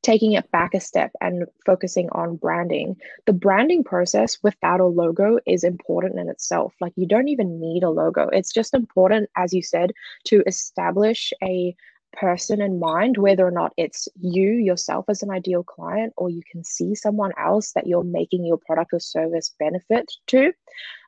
taking 0.03 0.33
it 0.33 0.51
back 0.51 0.75
a 0.75 0.81
step 0.81 1.11
and 1.21 1.47
focusing 1.65 2.09
on 2.13 2.37
branding, 2.37 2.95
the 3.27 3.33
branding 3.33 3.83
process 3.83 4.39
without 4.43 4.81
a 4.81 4.85
logo 4.85 5.39
is 5.47 5.65
important 5.65 6.19
in 6.19 6.29
itself. 6.29 6.75
Like 6.81 6.93
you 6.97 7.07
don't 7.07 7.29
even 7.29 7.59
need 7.59 7.83
a 7.83 7.91
logo. 7.91 8.29
It's 8.29 8.53
just 8.53 8.75
important, 8.75 9.31
as 9.37 9.55
you 9.55 9.63
said, 9.63 9.93
to 10.25 10.43
establish 10.47 11.33
a 11.43 11.75
person 12.13 12.61
in 12.61 12.79
mind, 12.79 13.17
whether 13.17 13.47
or 13.47 13.51
not 13.51 13.73
it's 13.77 14.09
you 14.21 14.53
yourself 14.53 15.07
as 15.09 15.23
an 15.23 15.31
ideal 15.31 15.65
client, 15.65 16.13
or 16.17 16.31
you 16.31 16.43
can 16.51 16.63
see 16.63 16.95
someone 16.95 17.33
else 17.39 17.73
that 17.73 17.87
you're 17.87 18.05
making 18.05 18.45
your 18.45 18.59
product 18.59 18.93
or 18.93 19.01
service 19.01 19.55
benefit 19.59 20.13
to, 20.29 20.53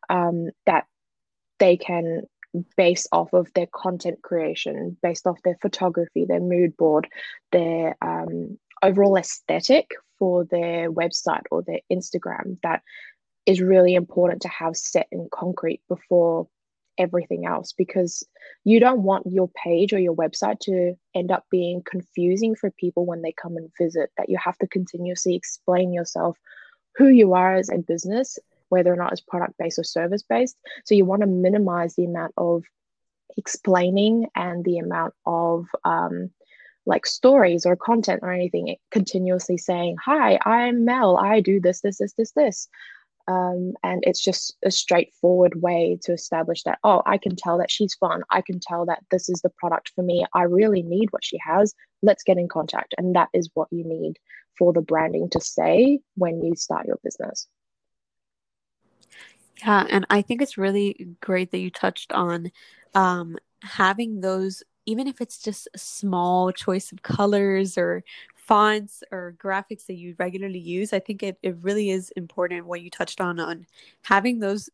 um, 0.08 0.50
that 0.66 0.86
they 1.58 1.76
can 1.76 2.22
base 2.76 3.06
off 3.12 3.32
of 3.32 3.52
their 3.54 3.66
content 3.66 4.22
creation, 4.22 4.96
based 5.02 5.26
off 5.26 5.42
their 5.42 5.58
photography, 5.60 6.24
their 6.24 6.40
mood 6.40 6.76
board, 6.76 7.08
their 7.52 7.96
um, 8.00 8.58
overall 8.82 9.16
aesthetic 9.16 9.90
for 10.18 10.44
their 10.44 10.90
website 10.90 11.42
or 11.50 11.62
their 11.62 11.80
Instagram. 11.92 12.58
That 12.62 12.82
is 13.44 13.60
really 13.60 13.94
important 13.94 14.42
to 14.42 14.48
have 14.48 14.76
set 14.76 15.06
in 15.12 15.28
concrete 15.32 15.80
before 15.88 16.48
everything 16.98 17.44
else 17.44 17.72
because 17.72 18.26
you 18.64 18.80
don't 18.80 19.02
want 19.02 19.26
your 19.26 19.50
page 19.62 19.92
or 19.92 19.98
your 19.98 20.14
website 20.14 20.58
to 20.60 20.94
end 21.14 21.30
up 21.30 21.44
being 21.50 21.82
confusing 21.84 22.54
for 22.54 22.70
people 22.70 23.04
when 23.04 23.20
they 23.20 23.32
come 23.32 23.56
and 23.56 23.70
visit 23.78 24.10
that 24.16 24.30
you 24.30 24.38
have 24.42 24.56
to 24.56 24.66
continuously 24.66 25.34
explain 25.34 25.92
yourself 25.92 26.38
who 26.96 27.08
you 27.08 27.34
are 27.34 27.54
as 27.54 27.68
a 27.68 27.76
business 27.76 28.38
whether 28.68 28.92
or 28.92 28.96
not 28.96 29.12
it's 29.12 29.20
product 29.20 29.54
based 29.58 29.78
or 29.78 29.84
service 29.84 30.22
based 30.28 30.56
so 30.84 30.94
you 30.94 31.04
want 31.04 31.22
to 31.22 31.26
minimize 31.26 31.94
the 31.94 32.04
amount 32.04 32.32
of 32.36 32.64
explaining 33.36 34.26
and 34.34 34.64
the 34.64 34.78
amount 34.78 35.14
of 35.26 35.66
um, 35.84 36.30
like 36.86 37.04
stories 37.04 37.66
or 37.66 37.76
content 37.76 38.20
or 38.22 38.32
anything 38.32 38.76
continuously 38.90 39.56
saying 39.56 39.96
hi 40.04 40.38
i'm 40.44 40.84
mel 40.84 41.16
i 41.16 41.40
do 41.40 41.60
this 41.60 41.80
this 41.80 41.98
this 41.98 42.12
this 42.14 42.32
this 42.32 42.68
um, 43.28 43.72
and 43.82 44.02
it's 44.06 44.22
just 44.22 44.56
a 44.64 44.70
straightforward 44.70 45.60
way 45.60 45.98
to 46.02 46.12
establish 46.12 46.62
that, 46.62 46.78
oh, 46.84 47.02
I 47.06 47.18
can 47.18 47.34
tell 47.34 47.58
that 47.58 47.70
she's 47.70 47.94
fun. 47.94 48.22
I 48.30 48.40
can 48.40 48.60
tell 48.60 48.86
that 48.86 49.02
this 49.10 49.28
is 49.28 49.40
the 49.40 49.50
product 49.50 49.90
for 49.94 50.02
me. 50.02 50.24
I 50.32 50.42
really 50.42 50.82
need 50.82 51.08
what 51.10 51.24
she 51.24 51.38
has. 51.44 51.74
Let's 52.02 52.22
get 52.22 52.38
in 52.38 52.48
contact. 52.48 52.94
And 52.98 53.16
that 53.16 53.28
is 53.32 53.50
what 53.54 53.68
you 53.72 53.84
need 53.84 54.18
for 54.56 54.72
the 54.72 54.80
branding 54.80 55.28
to 55.30 55.40
say 55.40 55.98
when 56.14 56.42
you 56.42 56.54
start 56.54 56.86
your 56.86 56.98
business. 57.02 57.48
Yeah. 59.62 59.86
And 59.88 60.06
I 60.10 60.22
think 60.22 60.42
it's 60.42 60.58
really 60.58 61.08
great 61.20 61.50
that 61.50 61.58
you 61.58 61.70
touched 61.70 62.12
on 62.12 62.50
um, 62.94 63.36
having 63.62 64.20
those, 64.20 64.62
even 64.84 65.06
if 65.06 65.20
it's 65.20 65.38
just 65.42 65.68
a 65.74 65.78
small 65.78 66.52
choice 66.52 66.92
of 66.92 67.02
colors 67.02 67.78
or 67.78 68.04
fonts 68.34 69.02
or 69.10 69.34
graphics 69.38 69.86
that 69.86 69.94
you 69.94 70.14
regularly 70.18 70.58
use, 70.58 70.92
I 70.92 71.00
think 71.00 71.22
it, 71.22 71.38
it 71.42 71.56
really 71.62 71.90
is 71.90 72.10
important 72.16 72.66
what 72.66 72.82
you 72.82 72.90
touched 72.90 73.20
on 73.20 73.40
on 73.40 73.66
having 74.02 74.40
those 74.40 74.68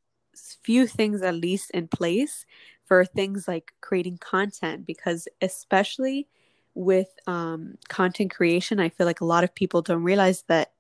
few 0.63 0.87
things 0.87 1.23
at 1.23 1.35
least 1.35 1.71
in 1.73 1.89
place 1.89 2.45
for 2.85 3.05
things 3.05 3.47
like 3.47 3.73
creating 3.81 4.19
content 4.19 4.87
because 4.87 5.29
especially 5.41 6.27
with 6.75 7.09
um, 7.27 7.77
content 7.89 8.31
creation, 8.35 8.81
I 8.81 8.89
feel 8.89 9.07
like 9.07 9.21
a 9.21 9.27
lot 9.27 9.45
of 9.45 9.55
people 9.55 9.83
don't 9.83 10.03
realize 10.03 10.43
that 10.49 10.73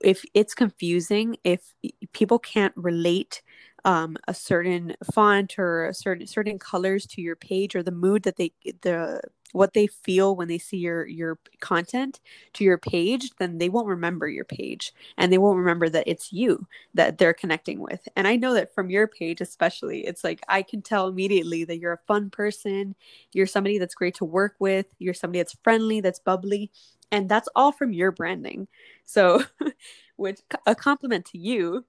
if 0.00 0.24
it's 0.34 0.54
confusing, 0.54 1.36
if 1.44 1.74
people 2.12 2.38
can't 2.38 2.72
relate 2.76 3.42
um, 3.84 4.16
a 4.28 4.34
certain 4.34 4.94
font 5.14 5.58
or 5.58 5.86
a 5.86 5.94
certain 5.94 6.26
certain 6.26 6.58
colors 6.58 7.06
to 7.06 7.22
your 7.22 7.36
page 7.36 7.74
or 7.74 7.82
the 7.82 7.90
mood 7.90 8.22
that 8.24 8.36
they 8.36 8.52
the 8.82 9.20
what 9.52 9.74
they 9.74 9.86
feel 9.86 10.36
when 10.36 10.48
they 10.48 10.58
see 10.58 10.76
your 10.76 11.06
your 11.06 11.38
content 11.60 12.20
to 12.52 12.64
your 12.64 12.78
page 12.78 13.30
then 13.38 13.58
they 13.58 13.68
won't 13.68 13.86
remember 13.86 14.28
your 14.28 14.44
page 14.44 14.92
and 15.18 15.32
they 15.32 15.38
won't 15.38 15.58
remember 15.58 15.88
that 15.88 16.06
it's 16.06 16.32
you 16.32 16.66
that 16.94 17.18
they're 17.18 17.34
connecting 17.34 17.80
with. 17.80 18.06
And 18.16 18.26
i 18.28 18.36
know 18.36 18.54
that 18.54 18.74
from 18.74 18.90
your 18.90 19.06
page 19.06 19.40
especially 19.40 20.06
it's 20.06 20.24
like 20.24 20.40
i 20.48 20.62
can 20.62 20.82
tell 20.82 21.08
immediately 21.08 21.64
that 21.64 21.78
you're 21.78 21.92
a 21.92 22.06
fun 22.06 22.30
person 22.30 22.94
you're 23.32 23.46
somebody 23.46 23.78
that's 23.78 23.94
great 23.94 24.14
to 24.16 24.24
work 24.24 24.54
with 24.58 24.86
you're 24.98 25.14
somebody 25.14 25.40
that's 25.40 25.56
friendly 25.62 26.00
that's 26.00 26.18
bubbly 26.18 26.70
and 27.12 27.28
that's 27.28 27.48
all 27.54 27.72
from 27.72 27.92
your 27.92 28.12
branding. 28.12 28.68
So 29.04 29.42
which 30.16 30.40
a 30.66 30.74
compliment 30.74 31.24
to 31.26 31.38
you 31.38 31.84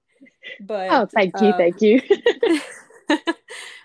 but 0.60 0.90
oh 0.90 1.06
thank 1.06 1.40
you 1.40 1.48
um, 1.48 1.56
thank 1.56 1.80
you 1.80 2.00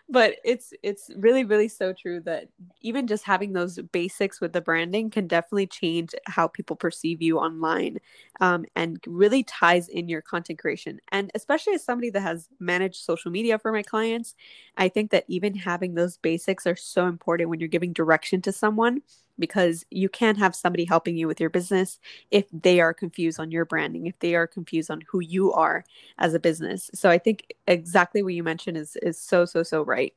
but 0.09 0.35
it's 0.45 0.73
it's 0.83 1.11
really 1.17 1.43
really 1.43 1.67
so 1.67 1.91
true 1.91 2.21
that 2.21 2.47
even 2.81 3.07
just 3.07 3.23
having 3.25 3.53
those 3.53 3.77
basics 3.91 4.39
with 4.39 4.53
the 4.53 4.61
branding 4.61 5.09
can 5.09 5.27
definitely 5.27 5.67
change 5.67 6.15
how 6.27 6.47
people 6.47 6.75
perceive 6.75 7.21
you 7.21 7.37
online 7.39 7.97
um, 8.39 8.65
and 8.75 8.99
really 9.05 9.43
ties 9.43 9.89
in 9.89 10.07
your 10.07 10.21
content 10.21 10.59
creation. 10.59 10.99
And 11.11 11.29
especially 11.35 11.73
as 11.73 11.83
somebody 11.83 12.09
that 12.11 12.21
has 12.21 12.47
managed 12.59 13.03
social 13.03 13.31
media 13.31 13.59
for 13.59 13.71
my 13.71 13.83
clients 13.83 14.35
i 14.77 14.87
think 14.87 15.11
that 15.11 15.25
even 15.27 15.55
having 15.55 15.93
those 15.93 16.17
basics 16.17 16.65
are 16.67 16.75
so 16.75 17.07
important 17.07 17.49
when 17.49 17.59
you're 17.59 17.67
giving 17.69 17.93
direction 17.93 18.41
to 18.41 18.51
someone 18.51 19.01
because 19.39 19.85
you 19.89 20.09
can't 20.09 20.37
have 20.37 20.55
somebody 20.55 20.85
helping 20.85 21.17
you 21.17 21.27
with 21.27 21.39
your 21.39 21.49
business 21.49 21.99
if 22.31 22.45
they 22.51 22.79
are 22.79 22.93
confused 22.93 23.39
on 23.39 23.51
your 23.51 23.65
branding, 23.65 24.07
if 24.07 24.19
they 24.19 24.35
are 24.35 24.47
confused 24.47 24.89
on 24.89 25.01
who 25.07 25.19
you 25.19 25.53
are 25.53 25.83
as 26.17 26.33
a 26.33 26.39
business. 26.39 26.89
So 26.93 27.09
I 27.09 27.17
think 27.17 27.53
exactly 27.67 28.23
what 28.23 28.33
you 28.33 28.43
mentioned 28.43 28.77
is 28.77 28.95
is 29.01 29.19
so 29.19 29.45
so 29.45 29.63
so 29.63 29.83
right. 29.83 30.13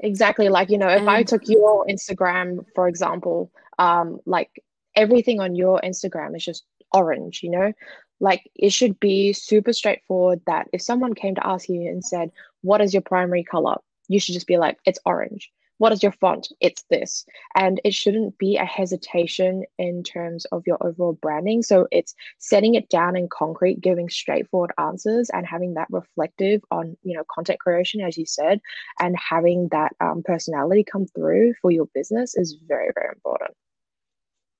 Exactly. 0.00 0.48
Like, 0.48 0.70
you 0.70 0.78
know, 0.78 0.88
if 0.88 1.00
and, 1.00 1.10
I 1.10 1.22
took 1.22 1.48
your 1.48 1.86
Instagram, 1.86 2.66
for 2.74 2.86
example, 2.86 3.50
um, 3.78 4.20
like 4.26 4.62
everything 4.94 5.40
on 5.40 5.54
your 5.54 5.80
Instagram 5.82 6.36
is 6.36 6.44
just 6.44 6.64
orange, 6.92 7.42
you 7.42 7.50
know? 7.50 7.72
Like 8.20 8.50
it 8.54 8.72
should 8.72 8.98
be 9.00 9.32
super 9.32 9.72
straightforward 9.72 10.40
that 10.46 10.68
if 10.72 10.82
someone 10.82 11.14
came 11.14 11.34
to 11.34 11.46
ask 11.46 11.68
you 11.68 11.82
and 11.88 12.04
said, 12.04 12.30
What 12.62 12.80
is 12.80 12.92
your 12.92 13.02
primary 13.02 13.44
color? 13.44 13.76
You 14.08 14.20
should 14.20 14.34
just 14.34 14.46
be 14.46 14.56
like, 14.58 14.78
It's 14.84 14.98
orange 15.04 15.50
what 15.78 15.92
is 15.92 16.02
your 16.02 16.12
font? 16.12 16.48
It's 16.60 16.84
this. 16.90 17.26
And 17.54 17.80
it 17.84 17.94
shouldn't 17.94 18.38
be 18.38 18.56
a 18.56 18.64
hesitation 18.64 19.64
in 19.78 20.02
terms 20.02 20.44
of 20.46 20.62
your 20.66 20.78
overall 20.80 21.12
branding. 21.14 21.62
So 21.62 21.86
it's 21.90 22.14
setting 22.38 22.74
it 22.74 22.88
down 22.88 23.16
in 23.16 23.28
concrete, 23.28 23.80
giving 23.80 24.08
straightforward 24.08 24.72
answers 24.78 25.30
and 25.30 25.46
having 25.46 25.74
that 25.74 25.88
reflective 25.90 26.62
on, 26.70 26.96
you 27.02 27.16
know, 27.16 27.24
content 27.30 27.60
creation, 27.60 28.00
as 28.00 28.16
you 28.16 28.26
said, 28.26 28.60
and 29.00 29.16
having 29.18 29.68
that 29.72 29.94
um, 30.00 30.22
personality 30.24 30.84
come 30.84 31.06
through 31.06 31.54
for 31.60 31.70
your 31.70 31.86
business 31.94 32.36
is 32.36 32.56
very, 32.66 32.90
very 32.94 33.10
important. 33.14 33.52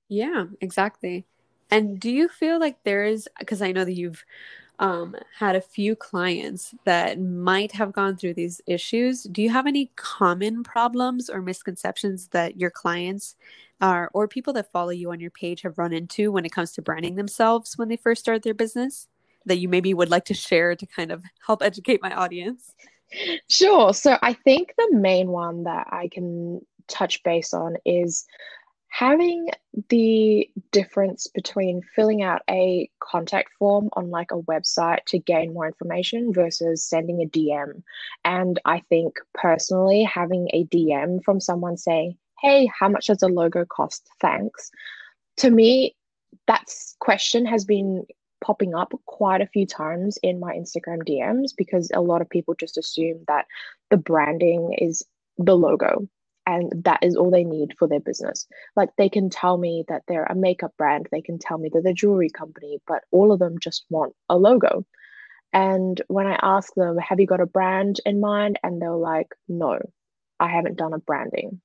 Yeah, 0.09 0.45
exactly. 0.61 1.27
And 1.71 1.99
do 1.99 2.11
you 2.11 2.29
feel 2.29 2.61
like 2.61 2.83
there 2.85 3.05
is, 3.05 3.29
because 3.39 3.61
I 3.61 3.73
know 3.73 3.85
that 3.85 3.97
you've 3.97 4.25
um, 4.79 5.17
had 5.39 5.57
a 5.57 5.61
few 5.61 5.97
clients 5.97 6.75
that 6.85 7.21
might 7.21 7.73
have 7.73 7.93
gone 7.93 8.17
through 8.17 8.35
these 8.35 8.61
issues. 8.67 9.25
Do 9.25 9.43
you 9.43 9.51
have 9.51 9.67
any 9.67 9.91
common 9.97 10.63
problems 10.63 11.31
or 11.31 11.41
misconceptions 11.41 12.29
that 12.29 12.59
your 12.59 12.71
clients 12.71 13.37
are, 13.81 14.11
or 14.13 14.29
people 14.29 14.53
that 14.55 14.73
follow 14.73 14.91
you 14.91 15.11
on 15.13 15.21
your 15.21 15.31
page 15.31 15.63
have 15.63 15.79
run 15.79 15.93
into 15.93 16.33
when 16.33 16.45
it 16.45 16.53
comes 16.53 16.73
to 16.73 16.83
branding 16.83 17.15
themselves 17.15 17.77
when 17.77 17.89
they 17.89 17.97
first 17.97 18.23
start 18.23 18.43
their 18.43 18.55
business 18.55 19.09
that 19.47 19.59
you 19.59 19.69
maybe 19.69 19.95
would 19.95 20.11
like 20.11 20.25
to 20.27 20.35
share 20.35 20.75
to 20.75 20.87
kind 20.87 21.11
of 21.11 21.23
help 21.47 21.63
educate 21.63 22.03
my 22.03 22.13
audience? 22.15 22.75
Sure. 23.49 23.95
So 23.95 24.19
I 24.21 24.33
think 24.33 24.75
the 24.77 24.91
main 24.93 25.29
one 25.29 25.65
that 25.65 25.87
I 25.91 26.09
can 26.09 26.61
touch 26.89 27.23
base 27.23 27.55
on 27.55 27.77
is 27.85 28.27
having 28.99 29.51
the 29.91 30.49
difference 30.73 31.27
between 31.27 31.83
filling 31.95 32.23
out 32.23 32.41
a 32.49 32.89
contact 33.01 33.51
form 33.59 33.91
on 33.93 34.09
like 34.09 34.31
a 34.31 34.41
website 34.43 35.05
to 35.05 35.19
gain 35.19 35.53
more 35.53 35.67
information 35.67 36.33
versus 36.33 36.83
sending 36.83 37.21
a 37.21 37.27
DM. 37.27 37.83
And 38.25 38.59
I 38.65 38.81
think 38.89 39.17
personally, 39.35 40.03
having 40.03 40.49
a 40.55 40.65
DM 40.65 41.23
from 41.23 41.41
someone 41.41 41.77
saying, 41.77 42.17
Hey, 42.41 42.71
how 42.79 42.89
much 42.89 43.09
does 43.09 43.23
a 43.23 43.29
logo 43.29 43.67
cost? 43.67 44.09
Thanks. 44.19 44.71
To 45.39 45.51
me, 45.51 45.95
that 46.47 46.65
question 46.99 47.45
has 47.45 47.67
been 47.67 48.07
popping 48.43 48.75
up 48.75 48.95
quite 49.05 49.43
a 49.43 49.47
few 49.47 49.67
times 49.67 50.19
in 50.23 50.41
my 50.41 50.55
Instagram 50.55 51.07
DMs 51.07 51.51
because 51.55 51.91
a 51.93 52.01
lot 52.01 52.23
of 52.23 52.31
people 52.31 52.55
just 52.55 52.79
assume 52.79 53.25
that 53.29 53.45
the 53.91 53.99
branding 53.99 54.75
is 54.79 55.03
the 55.37 55.55
logo 55.55 56.09
and 56.47 56.73
that 56.85 57.01
is 57.03 57.17
all 57.17 57.31
they 57.31 57.45
need 57.45 57.75
for 57.79 57.89
their 57.89 58.01
business. 58.01 58.47
Like 58.77 58.91
they 58.97 59.09
can 59.09 59.29
tell 59.29 59.59
me 59.59 59.85
that 59.89 60.03
they're 60.07 60.25
a 60.25 60.35
makeup 60.35 60.73
brand, 60.79 61.09
they 61.11 61.21
can 61.21 61.39
tell 61.39 61.59
me 61.59 61.69
that 61.73 61.83
they're 61.83 61.93
a 61.93 61.95
jewelry 61.95 62.31
company, 62.31 62.81
but 62.87 63.03
all 63.11 63.33
of 63.33 63.39
them 63.39 63.59
just 63.61 63.85
want 63.91 64.15
a 64.29 64.37
logo. 64.37 64.87
And 65.53 66.01
when 66.09 66.27
I 66.27 66.39
ask 66.43 66.75
them, 66.75 66.99
have 66.99 67.21
you 67.21 67.27
got 67.27 67.41
a 67.41 67.47
brand 67.47 68.01
in 68.05 68.21
mind? 68.21 68.59
And 68.63 68.81
they're 68.81 68.91
like, 68.91 69.29
no, 69.49 69.79
I 70.39 70.49
haven't 70.49 70.77
done 70.77 70.93
a 70.93 70.99
branding. 70.99 71.61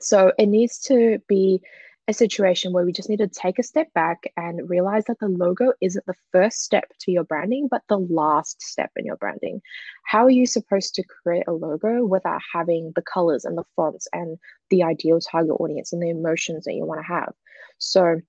So 0.00 0.32
it 0.38 0.46
needs 0.46 0.78
to 0.80 1.18
be 1.28 1.60
a 2.08 2.12
situation 2.12 2.72
where 2.72 2.84
we 2.84 2.92
just 2.92 3.08
need 3.08 3.18
to 3.18 3.28
take 3.28 3.58
a 3.58 3.62
step 3.62 3.92
back 3.92 4.24
and 4.36 4.68
realize 4.68 5.04
that 5.04 5.20
the 5.20 5.28
logo 5.28 5.72
isn't 5.80 6.04
the 6.06 6.16
first 6.32 6.62
step 6.62 6.84
to 7.00 7.12
your 7.12 7.22
branding, 7.22 7.68
but 7.70 7.82
the 7.88 7.98
last 7.98 8.60
step 8.60 8.90
in 8.96 9.06
your 9.06 9.16
branding. 9.16 9.62
How 10.04 10.24
are 10.24 10.30
you 10.30 10.46
supposed 10.46 10.96
to 10.96 11.04
create 11.04 11.44
a 11.46 11.52
logo 11.52 12.04
without 12.04 12.40
having 12.52 12.92
the 12.96 13.02
colors 13.02 13.44
and 13.44 13.56
the 13.56 13.64
fonts 13.76 14.08
and 14.12 14.38
the 14.68 14.82
ideal 14.82 15.20
target 15.20 15.52
audience 15.60 15.92
and 15.92 16.02
the 16.02 16.10
emotions 16.10 16.64
that 16.64 16.74
you 16.74 16.84
want 16.84 17.00
to 17.00 17.12
have? 17.12 17.34
So, 17.78 18.20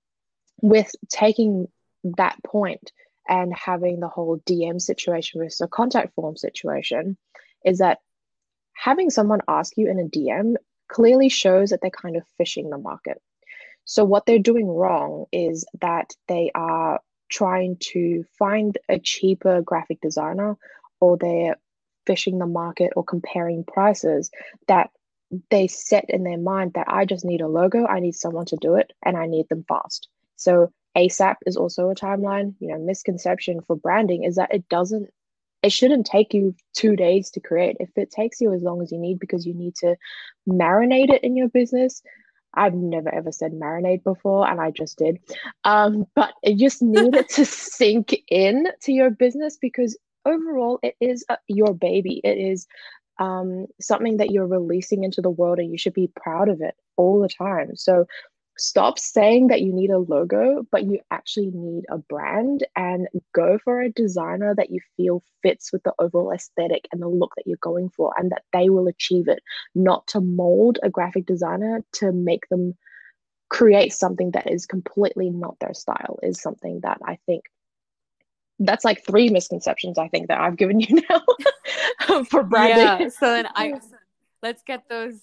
with 0.62 0.94
taking 1.10 1.66
that 2.16 2.36
point 2.44 2.92
and 3.28 3.52
having 3.52 3.98
the 3.98 4.08
whole 4.08 4.38
DM 4.46 4.80
situation 4.80 5.40
versus 5.40 5.60
a 5.62 5.66
contact 5.66 6.14
form 6.14 6.36
situation, 6.36 7.16
is 7.64 7.78
that 7.78 7.98
having 8.72 9.10
someone 9.10 9.40
ask 9.48 9.76
you 9.76 9.90
in 9.90 9.98
a 9.98 10.04
DM 10.04 10.54
clearly 10.86 11.28
shows 11.28 11.70
that 11.70 11.80
they're 11.80 11.90
kind 11.90 12.16
of 12.16 12.22
fishing 12.38 12.70
the 12.70 12.78
market 12.78 13.20
so, 13.84 14.04
what 14.04 14.26
they're 14.26 14.38
doing 14.38 14.66
wrong 14.66 15.26
is 15.32 15.64
that 15.80 16.14
they 16.28 16.50
are 16.54 17.00
trying 17.30 17.76
to 17.80 18.24
find 18.38 18.78
a 18.88 18.98
cheaper 18.98 19.62
graphic 19.62 20.00
designer 20.00 20.56
or 21.00 21.16
they're 21.16 21.56
fishing 22.06 22.38
the 22.38 22.46
market 22.46 22.92
or 22.96 23.04
comparing 23.04 23.64
prices 23.64 24.30
that 24.68 24.90
they 25.50 25.66
set 25.66 26.04
in 26.08 26.22
their 26.22 26.38
mind 26.38 26.72
that 26.74 26.86
I 26.88 27.04
just 27.04 27.24
need 27.24 27.40
a 27.40 27.48
logo, 27.48 27.86
I 27.86 28.00
need 28.00 28.14
someone 28.14 28.46
to 28.46 28.56
do 28.60 28.74
it, 28.76 28.92
and 29.04 29.16
I 29.16 29.26
need 29.26 29.48
them 29.48 29.64
fast. 29.68 30.08
So, 30.36 30.70
ASAP 30.96 31.36
is 31.44 31.56
also 31.56 31.90
a 31.90 31.94
timeline. 31.94 32.54
You 32.60 32.68
know, 32.68 32.78
misconception 32.78 33.60
for 33.66 33.76
branding 33.76 34.24
is 34.24 34.36
that 34.36 34.54
it 34.54 34.68
doesn't 34.68 35.10
it 35.62 35.72
shouldn't 35.72 36.04
take 36.04 36.34
you 36.34 36.54
two 36.74 36.94
days 36.94 37.30
to 37.30 37.40
create. 37.40 37.78
If 37.80 37.88
it 37.96 38.10
takes 38.10 38.38
you 38.38 38.52
as 38.52 38.62
long 38.62 38.82
as 38.82 38.92
you 38.92 38.98
need 38.98 39.18
because 39.18 39.46
you 39.46 39.54
need 39.54 39.74
to 39.76 39.96
marinate 40.46 41.10
it 41.10 41.24
in 41.24 41.36
your 41.38 41.48
business, 41.48 42.02
I've 42.56 42.74
never 42.74 43.12
ever 43.12 43.32
said 43.32 43.52
marinade 43.52 44.02
before, 44.04 44.48
and 44.48 44.60
I 44.60 44.70
just 44.70 44.98
did. 44.98 45.18
Um, 45.64 46.06
but 46.14 46.34
it 46.42 46.56
just 46.56 46.82
needed 46.82 47.28
to 47.30 47.44
sink 47.44 48.14
in 48.28 48.68
to 48.82 48.92
your 48.92 49.10
business 49.10 49.56
because 49.60 49.96
overall, 50.24 50.78
it 50.82 50.96
is 51.00 51.24
a, 51.28 51.38
your 51.48 51.74
baby. 51.74 52.20
It 52.24 52.38
is 52.38 52.66
um, 53.18 53.66
something 53.80 54.16
that 54.18 54.30
you're 54.30 54.46
releasing 54.46 55.04
into 55.04 55.20
the 55.20 55.30
world, 55.30 55.58
and 55.58 55.70
you 55.70 55.78
should 55.78 55.94
be 55.94 56.10
proud 56.16 56.48
of 56.48 56.60
it 56.60 56.74
all 56.96 57.20
the 57.20 57.28
time. 57.28 57.76
So 57.76 58.06
stop 58.56 58.98
saying 58.98 59.48
that 59.48 59.62
you 59.62 59.72
need 59.72 59.90
a 59.90 59.98
logo, 59.98 60.66
but 60.70 60.84
you 60.84 61.00
actually 61.10 61.50
need 61.52 61.84
a 61.90 61.98
brand 61.98 62.66
and 62.76 63.08
go 63.34 63.58
for 63.58 63.80
a 63.80 63.90
designer 63.90 64.54
that 64.54 64.70
you 64.70 64.80
feel 64.96 65.22
fits 65.42 65.72
with 65.72 65.82
the 65.82 65.92
overall 65.98 66.32
aesthetic 66.32 66.86
and 66.92 67.02
the 67.02 67.08
look 67.08 67.32
that 67.36 67.46
you're 67.46 67.58
going 67.60 67.88
for, 67.88 68.12
and 68.16 68.30
that 68.30 68.44
they 68.52 68.68
will 68.70 68.88
achieve 68.88 69.28
it, 69.28 69.42
not 69.74 70.06
to 70.08 70.20
mold 70.20 70.78
a 70.82 70.90
graphic 70.90 71.26
designer 71.26 71.84
to 71.92 72.12
make 72.12 72.48
them 72.48 72.74
create 73.48 73.92
something 73.92 74.30
that 74.32 74.50
is 74.50 74.66
completely 74.66 75.30
not 75.30 75.56
their 75.60 75.74
style, 75.74 76.18
is 76.22 76.40
something 76.40 76.80
that 76.80 76.98
I 77.04 77.18
think 77.26 77.44
that's 78.60 78.84
like 78.84 79.04
three 79.04 79.30
misconceptions 79.30 79.98
I 79.98 80.08
think 80.08 80.28
that 80.28 80.40
I've 80.40 80.56
given 80.56 80.80
you 80.80 81.02
now 81.10 82.24
for 82.24 82.44
branding. 82.44 83.06
Yeah. 83.06 83.08
So 83.08 83.26
then 83.26 83.48
I 83.54 83.80
let's 84.44 84.62
get 84.62 84.88
those 84.88 85.20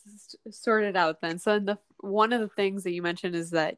sorted 0.50 0.98
out 0.98 1.22
then. 1.22 1.40
So 1.40 1.54
in 1.54 1.66
the 1.66 1.78
one 2.02 2.34
of 2.34 2.42
the 2.42 2.48
things 2.48 2.84
that 2.84 2.92
you 2.92 3.02
mentioned 3.02 3.36
is 3.36 3.52
that 3.52 3.78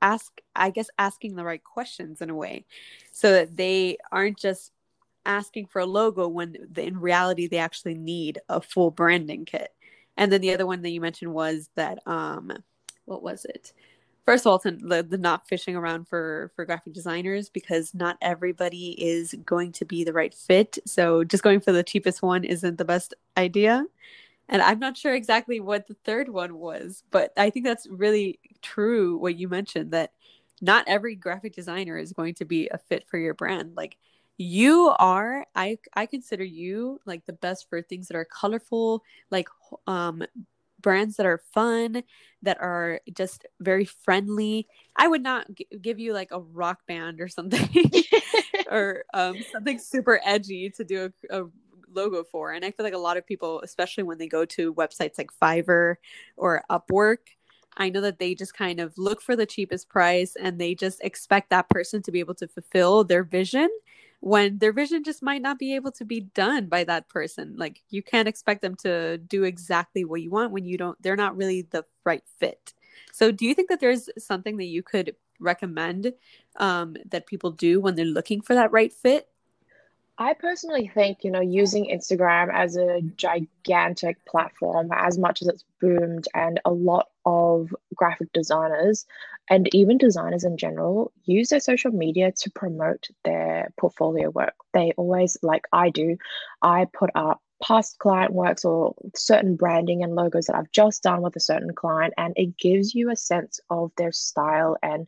ask 0.00 0.40
I 0.56 0.70
guess 0.70 0.88
asking 0.98 1.36
the 1.36 1.44
right 1.44 1.62
questions 1.62 2.20
in 2.20 2.30
a 2.30 2.34
way 2.34 2.64
so 3.12 3.32
that 3.32 3.56
they 3.56 3.98
aren't 4.10 4.38
just 4.38 4.72
asking 5.24 5.66
for 5.66 5.80
a 5.80 5.86
logo 5.86 6.26
when 6.26 6.56
in 6.76 7.00
reality 7.00 7.46
they 7.46 7.58
actually 7.58 7.94
need 7.94 8.40
a 8.48 8.60
full 8.60 8.90
branding 8.90 9.44
kit. 9.44 9.72
And 10.16 10.32
then 10.32 10.40
the 10.40 10.52
other 10.52 10.66
one 10.66 10.82
that 10.82 10.90
you 10.90 11.00
mentioned 11.00 11.32
was 11.32 11.70
that 11.76 12.06
um 12.06 12.52
what 13.04 13.22
was 13.22 13.44
it? 13.44 13.72
first 14.24 14.46
of 14.46 14.50
all 14.50 14.58
the, 14.58 15.06
the 15.08 15.18
not 15.18 15.48
fishing 15.48 15.76
around 15.76 16.06
for 16.08 16.50
for 16.54 16.64
graphic 16.64 16.92
designers 16.92 17.48
because 17.48 17.94
not 17.94 18.16
everybody 18.20 18.90
is 19.02 19.34
going 19.44 19.72
to 19.72 19.84
be 19.84 20.04
the 20.04 20.12
right 20.12 20.34
fit 20.34 20.78
so 20.86 21.24
just 21.24 21.42
going 21.42 21.60
for 21.60 21.72
the 21.72 21.82
cheapest 21.82 22.22
one 22.22 22.44
isn't 22.44 22.78
the 22.78 22.84
best 22.84 23.14
idea 23.36 23.84
and 24.52 24.62
i'm 24.62 24.78
not 24.78 24.96
sure 24.96 25.14
exactly 25.14 25.58
what 25.58 25.88
the 25.88 25.96
third 26.04 26.28
one 26.28 26.54
was 26.56 27.02
but 27.10 27.32
i 27.36 27.50
think 27.50 27.66
that's 27.66 27.88
really 27.88 28.38
true 28.60 29.16
what 29.16 29.36
you 29.36 29.48
mentioned 29.48 29.90
that 29.90 30.12
not 30.60 30.84
every 30.86 31.16
graphic 31.16 31.54
designer 31.54 31.98
is 31.98 32.12
going 32.12 32.34
to 32.34 32.44
be 32.44 32.68
a 32.68 32.78
fit 32.78 33.04
for 33.08 33.18
your 33.18 33.34
brand 33.34 33.72
like 33.76 33.96
you 34.38 34.94
are 34.98 35.44
i 35.56 35.76
i 35.94 36.06
consider 36.06 36.44
you 36.44 37.00
like 37.04 37.24
the 37.26 37.32
best 37.32 37.68
for 37.68 37.82
things 37.82 38.06
that 38.06 38.16
are 38.16 38.24
colorful 38.24 39.02
like 39.30 39.48
um 39.88 40.22
brands 40.82 41.16
that 41.16 41.26
are 41.26 41.38
fun, 41.54 42.02
that 42.42 42.60
are 42.60 43.00
just 43.14 43.46
very 43.60 43.84
friendly. 43.84 44.66
I 44.96 45.08
would 45.08 45.22
not 45.22 45.46
g- 45.54 45.68
give 45.80 45.98
you 45.98 46.12
like 46.12 46.32
a 46.32 46.40
rock 46.40 46.80
band 46.86 47.20
or 47.20 47.28
something 47.28 47.68
or 48.70 49.04
um, 49.14 49.38
something 49.52 49.78
super 49.78 50.20
edgy 50.24 50.70
to 50.70 50.84
do 50.84 51.12
a, 51.30 51.42
a 51.42 51.48
logo 51.94 52.24
for. 52.24 52.52
And 52.52 52.64
I 52.64 52.70
feel 52.70 52.84
like 52.84 52.94
a 52.94 52.98
lot 52.98 53.16
of 53.16 53.26
people, 53.26 53.60
especially 53.62 54.04
when 54.04 54.18
they 54.18 54.28
go 54.28 54.44
to 54.46 54.74
websites 54.74 55.18
like 55.18 55.30
Fiverr 55.40 55.96
or 56.36 56.62
Upwork, 56.70 57.18
I 57.76 57.88
know 57.88 58.00
that 58.02 58.18
they 58.18 58.34
just 58.34 58.54
kind 58.54 58.80
of 58.80 58.96
look 58.98 59.22
for 59.22 59.34
the 59.36 59.46
cheapest 59.46 59.88
price 59.88 60.36
and 60.36 60.58
they 60.58 60.74
just 60.74 61.02
expect 61.02 61.50
that 61.50 61.68
person 61.68 62.02
to 62.02 62.12
be 62.12 62.20
able 62.20 62.34
to 62.34 62.48
fulfill 62.48 63.04
their 63.04 63.24
vision 63.24 63.68
when 64.20 64.58
their 64.58 64.72
vision 64.72 65.02
just 65.02 65.22
might 65.22 65.42
not 65.42 65.58
be 65.58 65.74
able 65.74 65.90
to 65.90 66.04
be 66.04 66.20
done 66.20 66.66
by 66.66 66.84
that 66.84 67.08
person. 67.08 67.54
Like 67.56 67.82
you 67.90 68.02
can't 68.02 68.28
expect 68.28 68.62
them 68.62 68.76
to 68.76 69.18
do 69.18 69.42
exactly 69.44 70.04
what 70.04 70.22
you 70.22 70.30
want 70.30 70.52
when 70.52 70.64
you 70.64 70.76
don't 70.76 71.00
they're 71.02 71.16
not 71.16 71.36
really 71.36 71.62
the 71.62 71.84
right 72.04 72.22
fit. 72.38 72.72
So 73.12 73.32
do 73.32 73.46
you 73.46 73.54
think 73.54 73.68
that 73.68 73.80
there's 73.80 74.08
something 74.18 74.58
that 74.58 74.66
you 74.66 74.82
could 74.82 75.16
recommend 75.40 76.12
um, 76.56 76.96
that 77.10 77.26
people 77.26 77.50
do 77.50 77.80
when 77.80 77.94
they're 77.94 78.04
looking 78.04 78.40
for 78.42 78.54
that 78.54 78.70
right 78.70 78.92
fit? 78.92 79.28
I 80.18 80.34
personally 80.34 80.90
think, 80.94 81.24
you 81.24 81.30
know, 81.30 81.40
using 81.40 81.86
Instagram 81.86 82.52
as 82.52 82.76
a 82.76 83.00
gigantic 83.16 84.24
platform, 84.26 84.90
as 84.92 85.18
much 85.18 85.42
as 85.42 85.48
it's 85.48 85.64
boomed, 85.80 86.28
and 86.34 86.60
a 86.64 86.70
lot 86.70 87.08
of 87.24 87.74
graphic 87.94 88.32
designers 88.32 89.06
and 89.48 89.74
even 89.74 89.98
designers 89.98 90.44
in 90.44 90.56
general 90.56 91.12
use 91.24 91.48
their 91.48 91.60
social 91.60 91.90
media 91.90 92.32
to 92.32 92.50
promote 92.50 93.08
their 93.24 93.72
portfolio 93.78 94.30
work. 94.30 94.54
They 94.74 94.92
always, 94.96 95.36
like 95.42 95.66
I 95.72 95.90
do, 95.90 96.16
I 96.60 96.86
put 96.92 97.10
up 97.14 97.40
past 97.62 97.98
client 97.98 98.32
works 98.32 98.64
or 98.64 98.94
certain 99.14 99.54
branding 99.56 100.02
and 100.02 100.14
logos 100.14 100.46
that 100.46 100.56
I've 100.56 100.72
just 100.72 101.02
done 101.02 101.22
with 101.22 101.36
a 101.36 101.40
certain 101.40 101.74
client, 101.74 102.12
and 102.18 102.34
it 102.36 102.56
gives 102.58 102.94
you 102.94 103.10
a 103.10 103.16
sense 103.16 103.60
of 103.70 103.92
their 103.96 104.12
style 104.12 104.76
and 104.82 105.06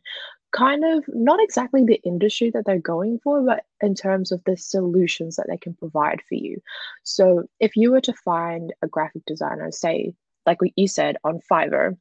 kind 0.55 0.85
of 0.85 1.03
not 1.09 1.41
exactly 1.41 1.83
the 1.83 2.01
industry 2.05 2.49
that 2.51 2.63
they're 2.65 2.79
going 2.79 3.19
for, 3.19 3.41
but 3.41 3.65
in 3.81 3.93
terms 3.93 4.31
of 4.31 4.41
the 4.45 4.55
solutions 4.55 5.35
that 5.35 5.47
they 5.49 5.57
can 5.57 5.73
provide 5.73 6.21
for 6.27 6.35
you. 6.35 6.61
So 7.03 7.43
if 7.59 7.75
you 7.75 7.91
were 7.91 8.01
to 8.01 8.13
find 8.13 8.73
a 8.81 8.87
graphic 8.87 9.25
designer, 9.25 9.71
say, 9.71 10.13
like 10.45 10.61
what 10.61 10.71
you 10.75 10.87
said 10.87 11.17
on 11.23 11.41
Fiverr, 11.51 11.97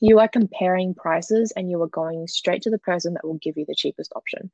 you 0.00 0.18
are 0.18 0.28
comparing 0.28 0.94
prices 0.94 1.52
and 1.56 1.70
you 1.70 1.80
are 1.82 1.88
going 1.88 2.26
straight 2.26 2.62
to 2.62 2.70
the 2.70 2.78
person 2.78 3.14
that 3.14 3.24
will 3.24 3.38
give 3.42 3.56
you 3.56 3.64
the 3.66 3.74
cheapest 3.74 4.12
option. 4.16 4.50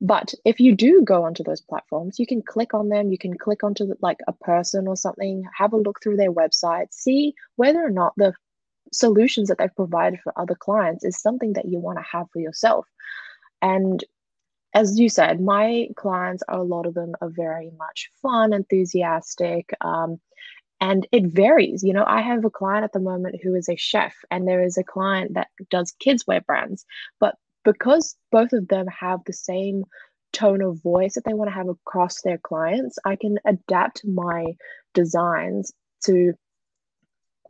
But 0.00 0.34
if 0.44 0.60
you 0.60 0.74
do 0.74 1.02
go 1.02 1.24
onto 1.24 1.42
those 1.42 1.62
platforms, 1.62 2.18
you 2.18 2.26
can 2.26 2.42
click 2.42 2.74
on 2.74 2.90
them, 2.90 3.10
you 3.10 3.16
can 3.16 3.38
click 3.38 3.64
onto 3.64 3.94
like 4.02 4.18
a 4.28 4.32
person 4.32 4.86
or 4.86 4.96
something, 4.96 5.44
have 5.56 5.72
a 5.72 5.78
look 5.78 6.02
through 6.02 6.16
their 6.16 6.32
website, 6.32 6.92
see 6.92 7.34
whether 7.56 7.82
or 7.82 7.90
not 7.90 8.12
the 8.18 8.34
solutions 8.92 9.48
that 9.48 9.58
they've 9.58 9.74
provided 9.74 10.20
for 10.20 10.32
other 10.38 10.54
clients 10.54 11.04
is 11.04 11.20
something 11.20 11.52
that 11.54 11.66
you 11.66 11.78
want 11.78 11.98
to 11.98 12.04
have 12.10 12.26
for 12.32 12.40
yourself. 12.40 12.86
And 13.62 14.04
as 14.74 14.98
you 14.98 15.08
said, 15.08 15.40
my 15.40 15.88
clients 15.96 16.42
are 16.48 16.58
a 16.58 16.62
lot 16.62 16.86
of 16.86 16.94
them 16.94 17.14
are 17.20 17.30
very 17.30 17.70
much 17.78 18.10
fun, 18.20 18.52
enthusiastic, 18.52 19.70
um, 19.80 20.20
and 20.80 21.06
it 21.12 21.26
varies. 21.26 21.82
You 21.82 21.94
know, 21.94 22.04
I 22.06 22.20
have 22.20 22.44
a 22.44 22.50
client 22.50 22.84
at 22.84 22.92
the 22.92 23.00
moment 23.00 23.40
who 23.42 23.54
is 23.54 23.68
a 23.68 23.76
chef, 23.76 24.14
and 24.30 24.46
there 24.46 24.62
is 24.62 24.76
a 24.76 24.84
client 24.84 25.34
that 25.34 25.48
does 25.70 25.92
kids 25.98 26.26
wear 26.26 26.42
brands. 26.42 26.84
But 27.18 27.36
because 27.64 28.16
both 28.30 28.52
of 28.52 28.68
them 28.68 28.86
have 28.88 29.20
the 29.24 29.32
same 29.32 29.84
tone 30.32 30.60
of 30.60 30.82
voice 30.82 31.14
that 31.14 31.24
they 31.24 31.32
want 31.32 31.48
to 31.48 31.54
have 31.54 31.68
across 31.68 32.20
their 32.20 32.38
clients, 32.38 32.98
I 33.06 33.16
can 33.16 33.38
adapt 33.46 34.04
my 34.04 34.54
designs 34.92 35.72
to 36.04 36.34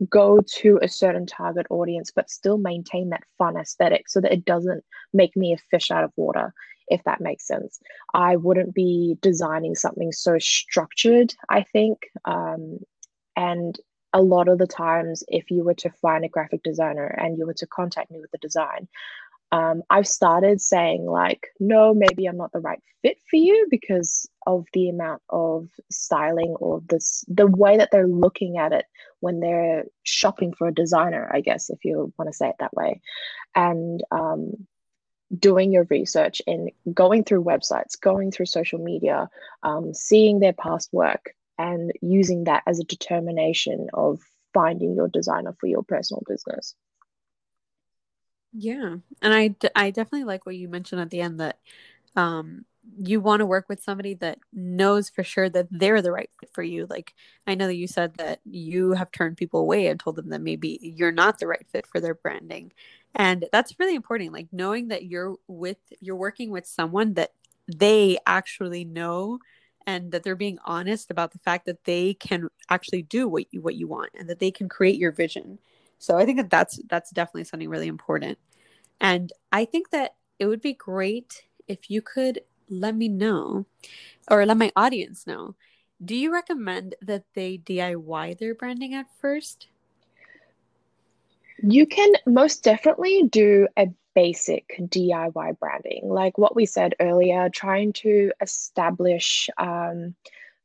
go 0.09 0.39
to 0.45 0.79
a 0.81 0.87
certain 0.87 1.25
target 1.25 1.65
audience 1.69 2.11
but 2.15 2.29
still 2.29 2.57
maintain 2.57 3.09
that 3.09 3.23
fun 3.37 3.57
aesthetic 3.57 4.07
so 4.07 4.21
that 4.21 4.33
it 4.33 4.45
doesn't 4.45 4.83
make 5.13 5.35
me 5.35 5.53
a 5.53 5.57
fish 5.71 5.91
out 5.91 6.03
of 6.03 6.11
water 6.15 6.53
if 6.89 7.03
that 7.03 7.19
makes 7.19 7.45
sense. 7.45 7.81
I 8.13 8.37
wouldn't 8.37 8.73
be 8.73 9.17
designing 9.21 9.75
something 9.75 10.11
so 10.11 10.39
structured 10.39 11.33
i 11.49 11.63
think. 11.63 11.99
Um, 12.25 12.79
and 13.35 13.77
a 14.13 14.21
lot 14.21 14.47
of 14.47 14.57
the 14.57 14.67
times 14.67 15.23
if 15.27 15.51
you 15.51 15.63
were 15.63 15.73
to 15.75 15.89
find 16.01 16.25
a 16.25 16.29
graphic 16.29 16.63
designer 16.63 17.05
and 17.05 17.37
you 17.37 17.45
were 17.45 17.53
to 17.55 17.67
contact 17.67 18.09
me 18.09 18.19
with 18.19 18.33
a 18.33 18.37
design 18.39 18.87
um, 19.51 19.81
I've 19.89 20.07
started 20.07 20.61
saying, 20.61 21.05
like, 21.05 21.47
no, 21.59 21.93
maybe 21.93 22.25
I'm 22.25 22.37
not 22.37 22.51
the 22.51 22.59
right 22.59 22.81
fit 23.01 23.17
for 23.29 23.37
you 23.37 23.67
because 23.69 24.29
of 24.45 24.65
the 24.73 24.89
amount 24.89 25.21
of 25.29 25.69
styling 25.89 26.55
or 26.59 26.81
this, 26.89 27.23
the 27.27 27.47
way 27.47 27.77
that 27.77 27.89
they're 27.91 28.07
looking 28.07 28.57
at 28.57 28.73
it 28.73 28.85
when 29.19 29.39
they're 29.39 29.85
shopping 30.03 30.53
for 30.53 30.67
a 30.67 30.73
designer, 30.73 31.29
I 31.33 31.41
guess, 31.41 31.69
if 31.69 31.85
you 31.85 32.13
want 32.17 32.29
to 32.29 32.37
say 32.37 32.49
it 32.49 32.55
that 32.59 32.73
way. 32.73 33.01
And 33.55 34.03
um, 34.11 34.67
doing 35.37 35.71
your 35.71 35.85
research 35.89 36.41
and 36.45 36.69
going 36.93 37.23
through 37.23 37.43
websites, 37.43 37.99
going 37.99 38.31
through 38.31 38.47
social 38.47 38.79
media, 38.79 39.29
um, 39.63 39.93
seeing 39.93 40.39
their 40.39 40.53
past 40.53 40.89
work, 40.91 41.33
and 41.57 41.91
using 42.01 42.43
that 42.43 42.63
as 42.67 42.79
a 42.79 42.83
determination 42.83 43.87
of 43.93 44.21
finding 44.53 44.95
your 44.95 45.07
designer 45.07 45.55
for 45.59 45.67
your 45.67 45.83
personal 45.83 46.21
business. 46.27 46.75
Yeah. 48.53 48.95
And 49.21 49.33
I, 49.33 49.49
d- 49.49 49.69
I 49.75 49.91
definitely 49.91 50.23
like 50.23 50.45
what 50.45 50.55
you 50.55 50.67
mentioned 50.67 51.01
at 51.01 51.09
the 51.09 51.21
end 51.21 51.39
that 51.39 51.57
um, 52.15 52.65
you 52.97 53.19
want 53.21 53.41
to 53.41 53.45
work 53.45 53.67
with 53.69 53.83
somebody 53.83 54.13
that 54.15 54.39
knows 54.53 55.09
for 55.09 55.23
sure 55.23 55.49
that 55.49 55.67
they're 55.71 56.01
the 56.01 56.11
right 56.11 56.29
fit 56.39 56.49
for 56.53 56.63
you. 56.63 56.87
Like, 56.89 57.13
I 57.45 57.55
know 57.55 57.67
that 57.67 57.75
you 57.75 57.87
said 57.87 58.15
that 58.15 58.39
you 58.45 58.93
have 58.93 59.11
turned 59.11 59.37
people 59.37 59.59
away 59.61 59.87
and 59.87 59.99
told 59.99 60.15
them 60.15 60.29
that 60.29 60.41
maybe 60.41 60.79
you're 60.81 61.11
not 61.11 61.39
the 61.39 61.47
right 61.47 61.65
fit 61.71 61.85
for 61.87 61.99
their 61.99 62.15
branding. 62.15 62.71
And 63.15 63.45
that's 63.51 63.79
really 63.79 63.95
important. 63.95 64.33
Like, 64.33 64.47
knowing 64.51 64.89
that 64.89 65.05
you're 65.05 65.35
with, 65.47 65.77
you're 65.99 66.15
working 66.15 66.51
with 66.51 66.65
someone 66.65 67.13
that 67.15 67.33
they 67.67 68.17
actually 68.25 68.85
know 68.85 69.39
and 69.85 70.11
that 70.11 70.23
they're 70.23 70.35
being 70.35 70.59
honest 70.65 71.11
about 71.11 71.31
the 71.31 71.39
fact 71.39 71.65
that 71.65 71.83
they 71.85 72.13
can 72.13 72.49
actually 72.69 73.01
do 73.03 73.27
what 73.27 73.45
you 73.51 73.61
what 73.61 73.75
you 73.75 73.87
want 73.87 74.11
and 74.17 74.29
that 74.29 74.39
they 74.39 74.51
can 74.51 74.67
create 74.69 74.97
your 74.97 75.11
vision 75.11 75.59
so 75.97 76.17
I 76.17 76.25
think 76.25 76.37
that 76.37 76.49
that's 76.49 76.79
that's 76.89 77.11
definitely 77.11 77.45
something 77.45 77.69
really 77.69 77.87
important. 77.87 78.37
And 78.99 79.31
I 79.51 79.65
think 79.65 79.91
that 79.91 80.15
it 80.39 80.45
would 80.45 80.61
be 80.61 80.73
great 80.73 81.43
if 81.67 81.89
you 81.89 82.01
could 82.01 82.41
let 82.69 82.95
me 82.95 83.07
know 83.07 83.65
or 84.29 84.45
let 84.45 84.57
my 84.57 84.71
audience 84.75 85.25
know. 85.25 85.55
Do 86.03 86.15
you 86.15 86.31
recommend 86.31 86.95
that 87.01 87.23
they 87.33 87.57
DIY 87.57 88.37
their 88.37 88.53
branding 88.53 88.93
at 88.93 89.07
first? 89.19 89.67
You 91.63 91.87
can 91.87 92.13
most 92.27 92.63
definitely 92.63 93.23
do 93.23 93.67
a 93.77 93.87
basic 94.13 94.75
DIY 94.79 95.59
branding. 95.59 96.09
Like 96.09 96.37
what 96.37 96.55
we 96.55 96.65
said 96.65 96.95
earlier, 96.99 97.49
trying 97.49 97.93
to 97.93 98.31
establish 98.41 99.49
um, 99.57 100.15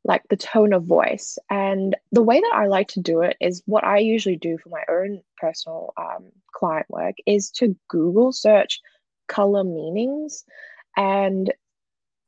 like 0.05 0.23
the 0.29 0.37
tone 0.37 0.73
of 0.73 0.83
voice. 0.83 1.37
And 1.49 1.95
the 2.11 2.23
way 2.23 2.39
that 2.39 2.51
I 2.53 2.67
like 2.67 2.89
to 2.89 2.99
do 2.99 3.21
it 3.21 3.37
is 3.39 3.63
what 3.65 3.83
I 3.83 3.99
usually 3.99 4.35
do 4.35 4.57
for 4.57 4.69
my 4.69 4.83
own 4.89 5.21
personal 5.37 5.93
um, 5.97 6.25
client 6.53 6.87
work 6.89 7.15
is 7.25 7.49
to 7.51 7.75
Google 7.87 8.31
search 8.31 8.81
color 9.27 9.63
meanings 9.63 10.43
and 10.97 11.51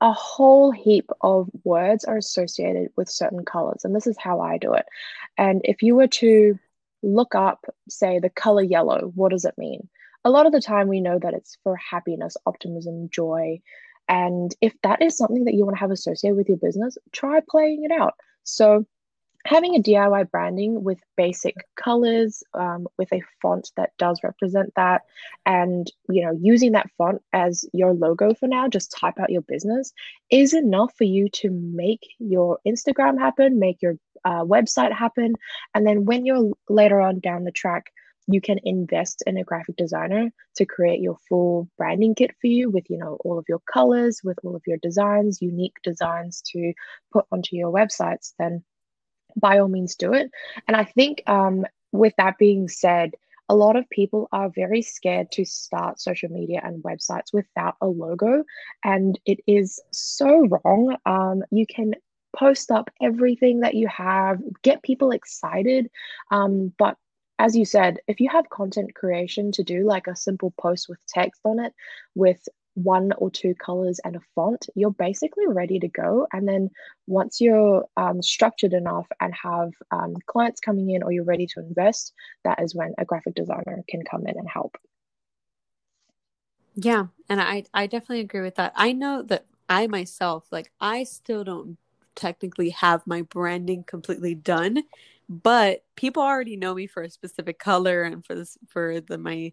a 0.01 0.11
whole 0.11 0.71
heap 0.71 1.09
of 1.21 1.49
words 1.63 2.03
are 2.03 2.17
associated 2.17 2.89
with 2.95 3.09
certain 3.09 3.45
colors. 3.45 3.85
And 3.85 3.95
this 3.95 4.07
is 4.07 4.17
how 4.19 4.41
I 4.41 4.57
do 4.57 4.73
it. 4.73 4.85
And 5.37 5.61
if 5.63 5.81
you 5.81 5.95
were 5.95 6.07
to 6.07 6.59
look 7.01 7.35
up, 7.35 7.65
say, 7.89 8.19
the 8.19 8.29
color 8.29 8.61
yellow, 8.61 9.11
what 9.15 9.31
does 9.31 9.45
it 9.45 9.57
mean? 9.57 9.87
A 10.25 10.29
lot 10.29 10.45
of 10.45 10.51
the 10.51 10.61
time, 10.61 10.87
we 10.87 11.01
know 11.01 11.19
that 11.19 11.33
it's 11.33 11.57
for 11.63 11.75
happiness, 11.75 12.35
optimism, 12.45 13.09
joy, 13.09 13.61
and 14.07 14.53
if 14.61 14.73
that 14.83 15.01
is 15.01 15.17
something 15.17 15.45
that 15.45 15.53
you 15.53 15.65
want 15.65 15.77
to 15.77 15.79
have 15.79 15.91
associated 15.91 16.37
with 16.37 16.47
your 16.47 16.57
business, 16.57 16.97
try 17.11 17.39
playing 17.47 17.83
it 17.83 17.91
out. 17.91 18.13
So, 18.43 18.85
having 19.45 19.75
a 19.75 19.81
DIY 19.81 20.31
branding 20.31 20.83
with 20.83 20.97
basic 21.15 21.55
colors, 21.75 22.43
um, 22.55 22.87
with 22.97 23.11
a 23.13 23.21
font 23.41 23.71
that 23.77 23.91
does 23.97 24.19
represent 24.23 24.73
that, 24.75 25.03
and 25.45 25.91
you 26.09 26.23
know, 26.25 26.37
using 26.39 26.73
that 26.73 26.89
font 26.97 27.21
as 27.33 27.65
your 27.73 27.93
logo 27.93 28.33
for 28.33 28.47
now, 28.47 28.67
just 28.67 28.91
type 28.91 29.19
out 29.19 29.31
your 29.31 29.41
business 29.41 29.93
is 30.29 30.53
enough 30.53 30.93
for 30.97 31.03
you 31.03 31.29
to 31.29 31.49
make 31.49 32.05
your 32.19 32.59
Instagram 32.67 33.19
happen, 33.19 33.59
make 33.59 33.81
your 33.81 33.97
uh, 34.23 34.43
website 34.43 34.91
happen, 34.91 35.35
and 35.73 35.85
then 35.85 36.05
when 36.05 36.25
you're 36.25 36.51
later 36.69 36.99
on 37.01 37.19
down 37.19 37.43
the 37.43 37.51
track 37.51 37.91
you 38.27 38.41
can 38.41 38.59
invest 38.63 39.23
in 39.27 39.37
a 39.37 39.43
graphic 39.43 39.75
designer 39.75 40.31
to 40.55 40.65
create 40.65 41.01
your 41.01 41.17
full 41.29 41.69
branding 41.77 42.15
kit 42.15 42.31
for 42.41 42.47
you 42.47 42.69
with 42.69 42.89
you 42.89 42.97
know 42.97 43.17
all 43.23 43.37
of 43.37 43.45
your 43.47 43.61
colors 43.71 44.21
with 44.23 44.37
all 44.43 44.55
of 44.55 44.63
your 44.65 44.77
designs 44.77 45.41
unique 45.41 45.75
designs 45.83 46.41
to 46.41 46.73
put 47.11 47.25
onto 47.31 47.55
your 47.55 47.71
websites 47.71 48.33
then 48.39 48.63
by 49.37 49.59
all 49.59 49.67
means 49.67 49.95
do 49.95 50.13
it. 50.13 50.31
And 50.67 50.75
i 50.75 50.83
think 50.83 51.21
um, 51.27 51.65
with 51.91 52.13
that 52.17 52.37
being 52.37 52.67
said 52.67 53.11
a 53.47 53.55
lot 53.55 53.75
of 53.75 53.87
people 53.91 54.27
are 54.31 54.49
very 54.49 54.81
scared 54.81 55.31
to 55.33 55.45
start 55.45 55.99
social 55.99 56.29
media 56.29 56.61
and 56.63 56.83
websites 56.83 57.31
without 57.31 57.75
a 57.81 57.87
logo 57.87 58.43
and 58.83 59.19
it 59.25 59.39
is 59.45 59.79
so 59.91 60.47
wrong. 60.47 60.97
Um, 61.05 61.43
you 61.51 61.67
can 61.67 61.93
post 62.35 62.71
up 62.71 62.89
everything 63.01 63.61
that 63.61 63.75
you 63.75 63.87
have 63.87 64.41
get 64.61 64.83
people 64.83 65.11
excited 65.11 65.89
um, 66.31 66.73
but 66.77 66.97
as 67.37 67.55
you 67.55 67.65
said, 67.65 67.97
if 68.07 68.19
you 68.19 68.29
have 68.29 68.49
content 68.49 68.95
creation 68.95 69.51
to 69.53 69.63
do, 69.63 69.85
like 69.85 70.07
a 70.07 70.15
simple 70.15 70.53
post 70.59 70.87
with 70.87 70.99
text 71.07 71.41
on 71.43 71.59
it, 71.59 71.73
with 72.15 72.47
one 72.75 73.13
or 73.17 73.31
two 73.31 73.55
colors 73.55 73.99
and 74.03 74.15
a 74.15 74.21
font, 74.35 74.67
you're 74.75 74.91
basically 74.91 75.47
ready 75.47 75.79
to 75.79 75.87
go. 75.87 76.27
And 76.31 76.47
then 76.47 76.69
once 77.07 77.39
you're 77.41 77.85
um, 77.97 78.21
structured 78.21 78.73
enough 78.73 79.07
and 79.19 79.33
have 79.33 79.71
um, 79.91 80.15
clients 80.27 80.59
coming 80.59 80.89
in 80.89 81.01
or 81.03 81.11
you're 81.11 81.23
ready 81.23 81.47
to 81.47 81.61
invest, 81.61 82.13
that 82.43 82.61
is 82.61 82.75
when 82.75 82.93
a 82.97 83.05
graphic 83.05 83.35
designer 83.35 83.83
can 83.89 84.03
come 84.03 84.27
in 84.27 84.37
and 84.37 84.47
help. 84.47 84.77
Yeah, 86.75 87.07
and 87.29 87.41
I 87.41 87.63
I 87.73 87.87
definitely 87.87 88.19
agree 88.19 88.41
with 88.41 88.55
that. 88.55 88.73
I 88.75 88.91
know 88.91 89.21
that 89.23 89.45
I 89.69 89.87
myself 89.87 90.47
like 90.51 90.71
I 90.79 91.05
still 91.05 91.43
don't 91.43 91.77
technically 92.15 92.69
have 92.71 93.05
my 93.07 93.21
branding 93.21 93.83
completely 93.83 94.35
done 94.35 94.83
but 95.27 95.83
people 95.95 96.21
already 96.21 96.55
know 96.55 96.73
me 96.73 96.87
for 96.87 97.03
a 97.03 97.09
specific 97.09 97.59
color 97.59 98.03
and 98.03 98.25
for 98.25 98.35
this 98.35 98.57
for 98.67 99.01
the 99.01 99.17
my 99.17 99.51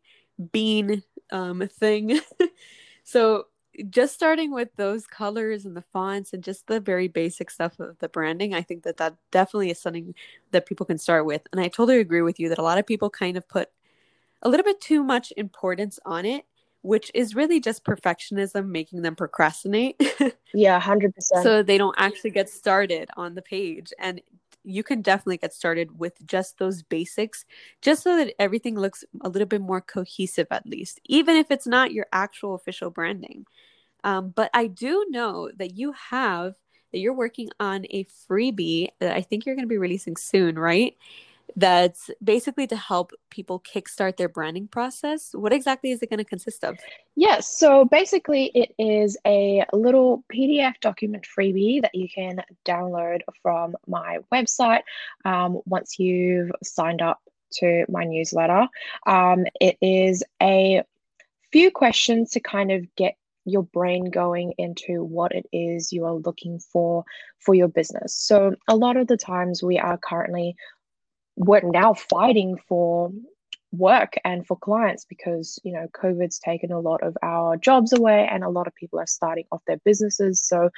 bean 0.51 1.03
um 1.31 1.67
thing 1.69 2.21
so 3.05 3.45
just 3.89 4.13
starting 4.13 4.53
with 4.53 4.69
those 4.77 5.07
colors 5.07 5.65
and 5.65 5.77
the 5.77 5.85
fonts 5.93 6.35
and 6.35 6.45
just 6.45 6.67
the 6.67 6.79
very 6.79 7.09
basic 7.09 7.51
stuff 7.51 7.79
of 7.81 7.99
the 7.99 8.09
branding 8.09 8.55
i 8.55 8.63
think 8.63 8.83
that 8.83 8.97
that 8.99 9.17
definitely 9.31 9.71
is 9.71 9.81
something 9.81 10.15
that 10.51 10.67
people 10.67 10.87
can 10.87 10.99
start 10.99 11.25
with 11.25 11.43
and 11.53 11.61
i 11.61 11.69
totally 11.69 11.99
agree 11.99 12.23
with 12.23 12.39
you 12.39 12.49
that 12.49 12.59
a 12.59 12.63
lot 12.63 12.79
of 12.79 12.87
people 12.87 13.09
kind 13.09 13.37
of 13.37 13.49
put 13.49 13.71
a 14.43 14.49
little 14.49 14.65
bit 14.65 14.81
too 14.81 15.03
much 15.03 15.33
importance 15.37 15.99
on 16.05 16.25
it 16.25 16.45
which 16.83 17.11
is 17.15 17.35
really 17.35 17.61
just 17.61 17.85
perfectionism 17.85 18.69
making 18.69 19.03
them 19.03 19.15
procrastinate. 19.15 20.01
yeah, 20.55 20.81
100%. 20.81 21.13
So 21.43 21.63
they 21.63 21.79
don't 21.79 21.95
actually 21.97 22.31
get 22.31 22.51
started 22.51 23.09
on 23.17 23.35
the 23.35 23.43
page. 23.43 23.93
And 23.99 24.21
you 24.65 24.83
can 24.83 25.03
definitely 25.03 25.39
get 25.39 25.53
started 25.55 25.99
with 25.99 26.15
just 26.27 26.59
those 26.59 26.83
basics, 26.83 27.45
just 27.81 28.03
so 28.03 28.17
that 28.17 28.35
everything 28.39 28.79
looks 28.79 29.05
a 29.23 29.29
little 29.29 29.47
bit 29.49 29.61
more 29.61 29.81
cohesive, 29.81 30.47
at 30.51 30.67
least, 30.67 31.01
even 31.05 31.37
if 31.37 31.51
it's 31.51 31.67
not 31.67 31.93
your 31.93 32.07
actual 32.13 32.55
official 32.55 32.91
branding. 32.91 33.45
Um, 34.05 34.31
but 34.35 34.51
I 34.55 34.67
do 34.67 35.07
know 35.11 35.51
that 35.57 35.77
you 35.77 35.93
have 36.11 36.55
that 36.93 36.99
you're 36.99 37.15
working 37.15 37.51
on 37.59 37.87
a 37.91 38.05
freebie 38.29 38.89
that 39.01 39.17
I 39.17 39.23
think 39.23 39.47
you're 39.47 39.55
going 39.55 39.65
to 39.65 39.69
be 39.69 39.79
releasing 39.79 40.17
soon, 40.17 40.59
right? 40.59 40.95
That's 41.57 42.11
basically 42.23 42.67
to 42.67 42.77
help 42.77 43.13
people 43.31 43.61
kickstart 43.61 44.17
their 44.17 44.29
branding 44.29 44.69
process. 44.69 45.31
What 45.33 45.53
exactly 45.53 45.91
is 45.91 46.03
it 46.03 46.11
going 46.11 46.19
to 46.19 46.25
consist 46.25 46.65
of? 46.65 46.79
Yes, 47.15 47.59
so 47.59 47.85
basically, 47.85 48.51
it 48.55 48.75
is 48.79 49.17
a 49.27 49.65
little 49.73 50.25
PDF 50.33 50.75
document 50.81 51.27
freebie 51.27 51.83
that 51.83 51.95
you 51.95 52.09
can 52.09 52.43
download 52.65 53.21
from 53.43 53.77
my 53.87 54.19
website 54.33 54.83
um, 55.25 55.61
once 55.67 55.99
you've 55.99 56.51
signed 56.63 57.03
up 57.03 57.21
to 57.53 57.85
my 57.89 58.05
newsletter. 58.05 58.67
Um, 59.07 59.45
it 59.61 59.77
is 59.83 60.25
a 60.43 60.83
few 61.53 61.71
questions 61.71 62.31
to 62.31 62.41
kind 62.41 62.73
of 62.73 62.87
get 62.97 63.17
your 63.45 63.65
brain 63.65 64.11
going 64.11 64.55
into 64.57 65.03
what 65.03 65.33
it 65.33 65.47
is 65.53 65.93
you 65.93 66.05
are 66.05 66.15
looking 66.15 66.59
for 66.59 67.05
for 67.39 67.55
your 67.55 67.69
business. 67.69 68.15
So, 68.15 68.55
a 68.69 68.77
lot 68.77 68.97
of 68.97 69.07
the 69.09 69.17
times 69.17 69.63
we 69.63 69.79
are 69.79 69.99
currently 69.99 70.57
we're 71.37 71.63
now 71.63 71.95
fighting 71.95 72.59
for 72.69 73.11
work 73.73 74.15
and 74.25 74.47
for 74.47 74.57
clients 74.59 75.07
because 75.07 75.59
you 75.65 75.73
know 75.73 75.89
covid's 75.95 76.39
taken 76.39 76.71
a 76.71 76.81
lot 76.81 77.03
of 77.03 77.17
our 77.23 77.57
jobs 77.57 77.93
away 77.93 78.29
and 78.31 78.45
a 78.45 78.51
lot 78.51 78.67
of 78.67 78.75
people 78.75 79.01
are 79.01 79.07
starting 79.07 79.45
off 79.51 79.63
their 79.67 79.79
businesses. 79.85 80.41
So 80.43 80.71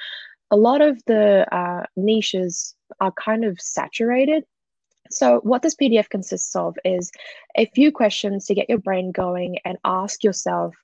a 0.51 0.57
lot 0.57 0.81
of 0.81 1.03
the 1.05 1.45
uh, 1.53 1.83
niches 1.95 2.75
are 2.99 3.11
kind 3.11 3.43
of 3.43 3.59
saturated. 3.59 4.45
So 5.11 5.39
what 5.43 5.61
this 5.61 5.75
pdf 5.75 6.09
consists 6.09 6.55
of 6.55 6.75
is 6.83 7.11
a 7.57 7.65
few 7.75 7.91
questions 7.91 8.45
to 8.45 8.55
get 8.55 8.69
your 8.69 8.79
brain 8.79 9.11
going 9.11 9.57
and 9.65 9.77
ask 9.83 10.23
yourself 10.23 10.75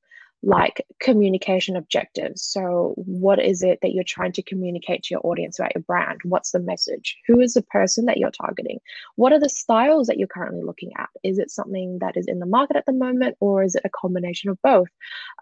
like 0.43 0.85
communication 0.99 1.75
objectives. 1.75 2.41
So, 2.41 2.93
what 2.95 3.39
is 3.39 3.61
it 3.61 3.79
that 3.81 3.91
you're 3.93 4.03
trying 4.03 4.31
to 4.33 4.41
communicate 4.41 5.03
to 5.03 5.13
your 5.13 5.21
audience 5.23 5.59
about 5.59 5.75
your 5.75 5.83
brand? 5.83 6.21
What's 6.23 6.51
the 6.51 6.59
message? 6.59 7.17
Who 7.27 7.39
is 7.39 7.53
the 7.53 7.61
person 7.61 8.05
that 8.05 8.17
you're 8.17 8.31
targeting? 8.31 8.79
What 9.15 9.33
are 9.33 9.39
the 9.39 9.49
styles 9.49 10.07
that 10.07 10.17
you're 10.17 10.27
currently 10.27 10.63
looking 10.63 10.91
at? 10.97 11.09
Is 11.23 11.37
it 11.37 11.51
something 11.51 11.99
that 11.99 12.17
is 12.17 12.25
in 12.27 12.39
the 12.39 12.45
market 12.47 12.75
at 12.75 12.85
the 12.87 12.93
moment, 12.93 13.37
or 13.39 13.63
is 13.63 13.75
it 13.75 13.83
a 13.85 13.89
combination 13.89 14.49
of 14.49 14.57
both? 14.63 14.89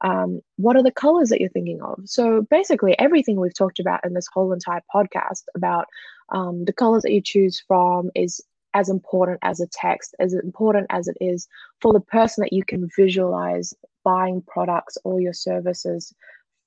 Um, 0.02 0.42
what 0.58 0.76
are 0.76 0.84
the 0.84 0.92
colors 0.92 1.30
that 1.30 1.40
you're 1.40 1.50
thinking 1.50 1.82
of? 1.82 2.02
So, 2.06 2.46
basically, 2.50 2.98
everything 3.00 3.40
we've 3.40 3.58
talked 3.58 3.80
about 3.80 4.06
in 4.06 4.14
this 4.14 4.28
whole 4.34 4.52
entire 4.52 4.82
podcast 4.94 5.44
about 5.56 5.86
um, 6.32 6.66
the 6.66 6.74
colors 6.74 7.04
that 7.04 7.14
you 7.14 7.22
choose 7.22 7.64
from 7.68 8.12
is 8.16 8.42
as 8.74 8.90
important 8.90 9.40
as 9.42 9.60
a 9.60 9.68
text, 9.68 10.16
as 10.20 10.34
important 10.34 10.88
as 10.90 11.08
it 11.08 11.18
is 11.20 11.48
for 11.82 11.94
the 11.94 12.00
person 12.00 12.44
that 12.44 12.54
you 12.54 12.64
can 12.64 12.88
visualize 12.96 13.74
buying 14.04 14.44
products 14.48 14.98
or 15.04 15.20
your 15.22 15.34
services 15.34 16.14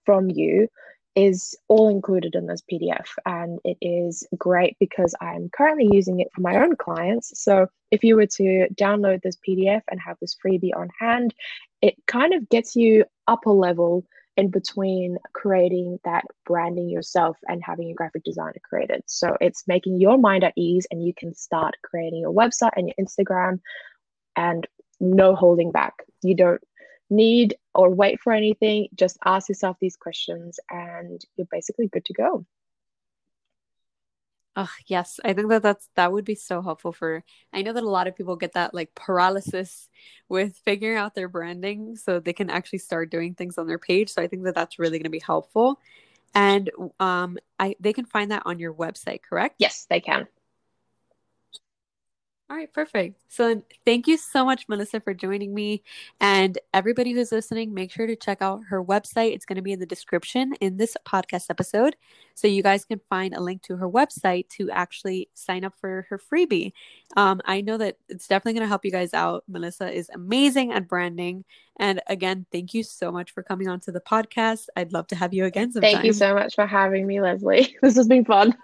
from 0.04 0.30
you 0.30 0.68
is 1.14 1.54
all 1.68 1.88
included 1.88 2.34
in 2.34 2.46
this 2.46 2.62
PDF. 2.70 3.06
And 3.26 3.58
it 3.64 3.76
is 3.80 4.26
great 4.38 4.76
because 4.80 5.14
I'm 5.20 5.50
currently 5.54 5.88
using 5.92 6.20
it 6.20 6.28
for 6.34 6.40
my 6.40 6.56
own 6.56 6.76
clients. 6.76 7.38
So 7.42 7.66
if 7.90 8.02
you 8.02 8.16
were 8.16 8.26
to 8.26 8.66
download 8.74 9.22
this 9.22 9.36
PDF 9.46 9.82
and 9.90 10.00
have 10.00 10.16
this 10.20 10.36
freebie 10.44 10.74
on 10.74 10.88
hand, 10.98 11.34
it 11.82 11.94
kind 12.06 12.32
of 12.32 12.48
gets 12.48 12.74
you 12.74 13.04
up 13.28 13.44
a 13.46 13.50
level 13.50 14.04
in 14.36 14.50
between 14.50 15.18
creating 15.34 15.98
that 16.04 16.24
branding 16.46 16.88
yourself 16.88 17.36
and 17.48 17.62
having 17.62 17.90
a 17.90 17.94
graphic 17.94 18.24
designer 18.24 18.60
created. 18.62 19.02
So 19.06 19.36
it's 19.40 19.68
making 19.68 20.00
your 20.00 20.16
mind 20.16 20.44
at 20.44 20.54
ease 20.56 20.86
and 20.90 21.04
you 21.04 21.12
can 21.14 21.34
start 21.34 21.74
creating 21.84 22.20
your 22.20 22.32
website 22.32 22.72
and 22.76 22.88
your 22.88 23.06
Instagram 23.06 23.60
and 24.36 24.66
no 25.00 25.34
holding 25.34 25.70
back. 25.70 25.92
You 26.22 26.34
don't 26.34 26.62
need 27.12 27.56
or 27.74 27.90
wait 27.90 28.20
for 28.20 28.32
anything. 28.32 28.88
Just 28.94 29.18
ask 29.24 29.48
yourself 29.48 29.76
these 29.80 29.96
questions 29.96 30.58
and 30.70 31.20
you're 31.36 31.46
basically 31.50 31.88
good 31.88 32.04
to 32.06 32.14
go. 32.14 32.46
Oh, 34.54 34.70
yes. 34.86 35.18
I 35.24 35.32
think 35.32 35.48
that 35.48 35.62
that's 35.62 35.88
that 35.94 36.12
would 36.12 36.26
be 36.26 36.34
so 36.34 36.60
helpful 36.60 36.92
for 36.92 37.24
I 37.54 37.62
know 37.62 37.72
that 37.72 37.82
a 37.82 37.88
lot 37.88 38.06
of 38.06 38.14
people 38.14 38.36
get 38.36 38.52
that 38.52 38.74
like 38.74 38.94
paralysis 38.94 39.88
with 40.28 40.60
figuring 40.64 40.98
out 40.98 41.14
their 41.14 41.28
branding 41.28 41.96
so 41.96 42.20
they 42.20 42.34
can 42.34 42.50
actually 42.50 42.80
start 42.80 43.10
doing 43.10 43.34
things 43.34 43.56
on 43.56 43.66
their 43.66 43.78
page. 43.78 44.10
So 44.10 44.20
I 44.20 44.26
think 44.26 44.44
that 44.44 44.54
that's 44.54 44.78
really 44.78 44.98
going 44.98 45.04
to 45.04 45.10
be 45.10 45.20
helpful. 45.20 45.80
And 46.34 46.70
um 47.00 47.38
I 47.58 47.76
they 47.80 47.94
can 47.94 48.04
find 48.04 48.30
that 48.30 48.42
on 48.44 48.58
your 48.58 48.74
website, 48.74 49.22
correct? 49.22 49.54
Yes, 49.58 49.86
they 49.88 50.00
can. 50.00 50.28
All 52.52 52.58
right, 52.58 52.70
perfect. 52.70 53.18
So 53.28 53.62
thank 53.86 54.06
you 54.06 54.18
so 54.18 54.44
much, 54.44 54.68
Melissa, 54.68 55.00
for 55.00 55.14
joining 55.14 55.54
me. 55.54 55.82
And 56.20 56.58
everybody 56.74 57.12
who's 57.12 57.32
listening, 57.32 57.72
make 57.72 57.90
sure 57.90 58.06
to 58.06 58.14
check 58.14 58.42
out 58.42 58.60
her 58.68 58.84
website. 58.84 59.32
It's 59.32 59.46
going 59.46 59.56
to 59.56 59.62
be 59.62 59.72
in 59.72 59.80
the 59.80 59.86
description 59.86 60.52
in 60.60 60.76
this 60.76 60.94
podcast 61.06 61.46
episode. 61.48 61.96
So 62.34 62.48
you 62.48 62.62
guys 62.62 62.84
can 62.84 63.00
find 63.08 63.32
a 63.32 63.40
link 63.40 63.62
to 63.62 63.76
her 63.76 63.88
website 63.88 64.50
to 64.58 64.70
actually 64.70 65.30
sign 65.32 65.64
up 65.64 65.72
for 65.80 66.06
her 66.10 66.18
freebie. 66.18 66.72
Um, 67.16 67.40
I 67.46 67.62
know 67.62 67.78
that 67.78 67.96
it's 68.10 68.28
definitely 68.28 68.52
going 68.52 68.66
to 68.66 68.68
help 68.68 68.84
you 68.84 68.92
guys 68.92 69.14
out. 69.14 69.44
Melissa 69.48 69.90
is 69.90 70.10
amazing 70.12 70.72
at 70.72 70.86
branding. 70.86 71.46
And 71.78 72.02
again, 72.06 72.44
thank 72.52 72.74
you 72.74 72.82
so 72.82 73.10
much 73.10 73.30
for 73.30 73.42
coming 73.42 73.70
on 73.70 73.80
to 73.80 73.92
the 73.92 74.00
podcast. 74.00 74.66
I'd 74.76 74.92
love 74.92 75.06
to 75.06 75.16
have 75.16 75.32
you 75.32 75.46
again 75.46 75.72
sometime. 75.72 75.90
Thank 75.90 76.04
you 76.04 76.12
so 76.12 76.34
much 76.34 76.54
for 76.54 76.66
having 76.66 77.06
me, 77.06 77.22
Leslie. 77.22 77.74
This 77.82 77.96
has 77.96 78.08
been 78.08 78.26
fun. 78.26 78.54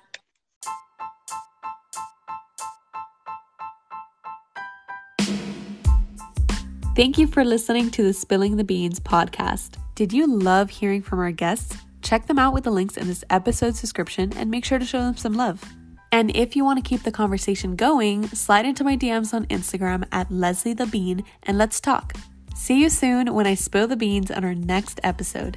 Thank 6.98 7.16
you 7.16 7.28
for 7.28 7.44
listening 7.44 7.92
to 7.92 8.02
the 8.02 8.12
Spilling 8.12 8.56
the 8.56 8.64
Beans 8.64 8.98
podcast. 8.98 9.76
Did 9.94 10.12
you 10.12 10.26
love 10.26 10.68
hearing 10.68 11.00
from 11.00 11.20
our 11.20 11.30
guests? 11.30 11.76
Check 12.02 12.26
them 12.26 12.40
out 12.40 12.52
with 12.52 12.64
the 12.64 12.72
links 12.72 12.96
in 12.96 13.06
this 13.06 13.22
episode's 13.30 13.80
description 13.80 14.32
and 14.37 14.50
make 14.50 14.64
sure 14.64 14.80
to 14.80 14.84
show 14.84 14.98
them 14.98 15.16
some 15.16 15.34
love. 15.34 15.62
And 16.11 16.34
if 16.34 16.56
you 16.56 16.64
want 16.64 16.82
to 16.82 16.88
keep 16.88 17.04
the 17.04 17.12
conversation 17.12 17.76
going, 17.76 18.26
slide 18.26 18.66
into 18.66 18.82
my 18.82 18.96
DMs 18.96 19.32
on 19.32 19.46
Instagram 19.46 20.08
at 20.11 20.32
Leslie 20.32 20.72
the 20.72 20.87
Bean 20.87 21.22
and 21.44 21.56
let's 21.56 21.78
talk. 21.78 22.16
See 22.56 22.82
you 22.82 22.90
soon 22.90 23.32
when 23.32 23.46
I 23.46 23.54
spill 23.54 23.87
the 23.87 23.94
beans 23.94 24.32
on 24.32 24.44
our 24.44 24.56
next 24.56 24.98
episode. 25.04 25.56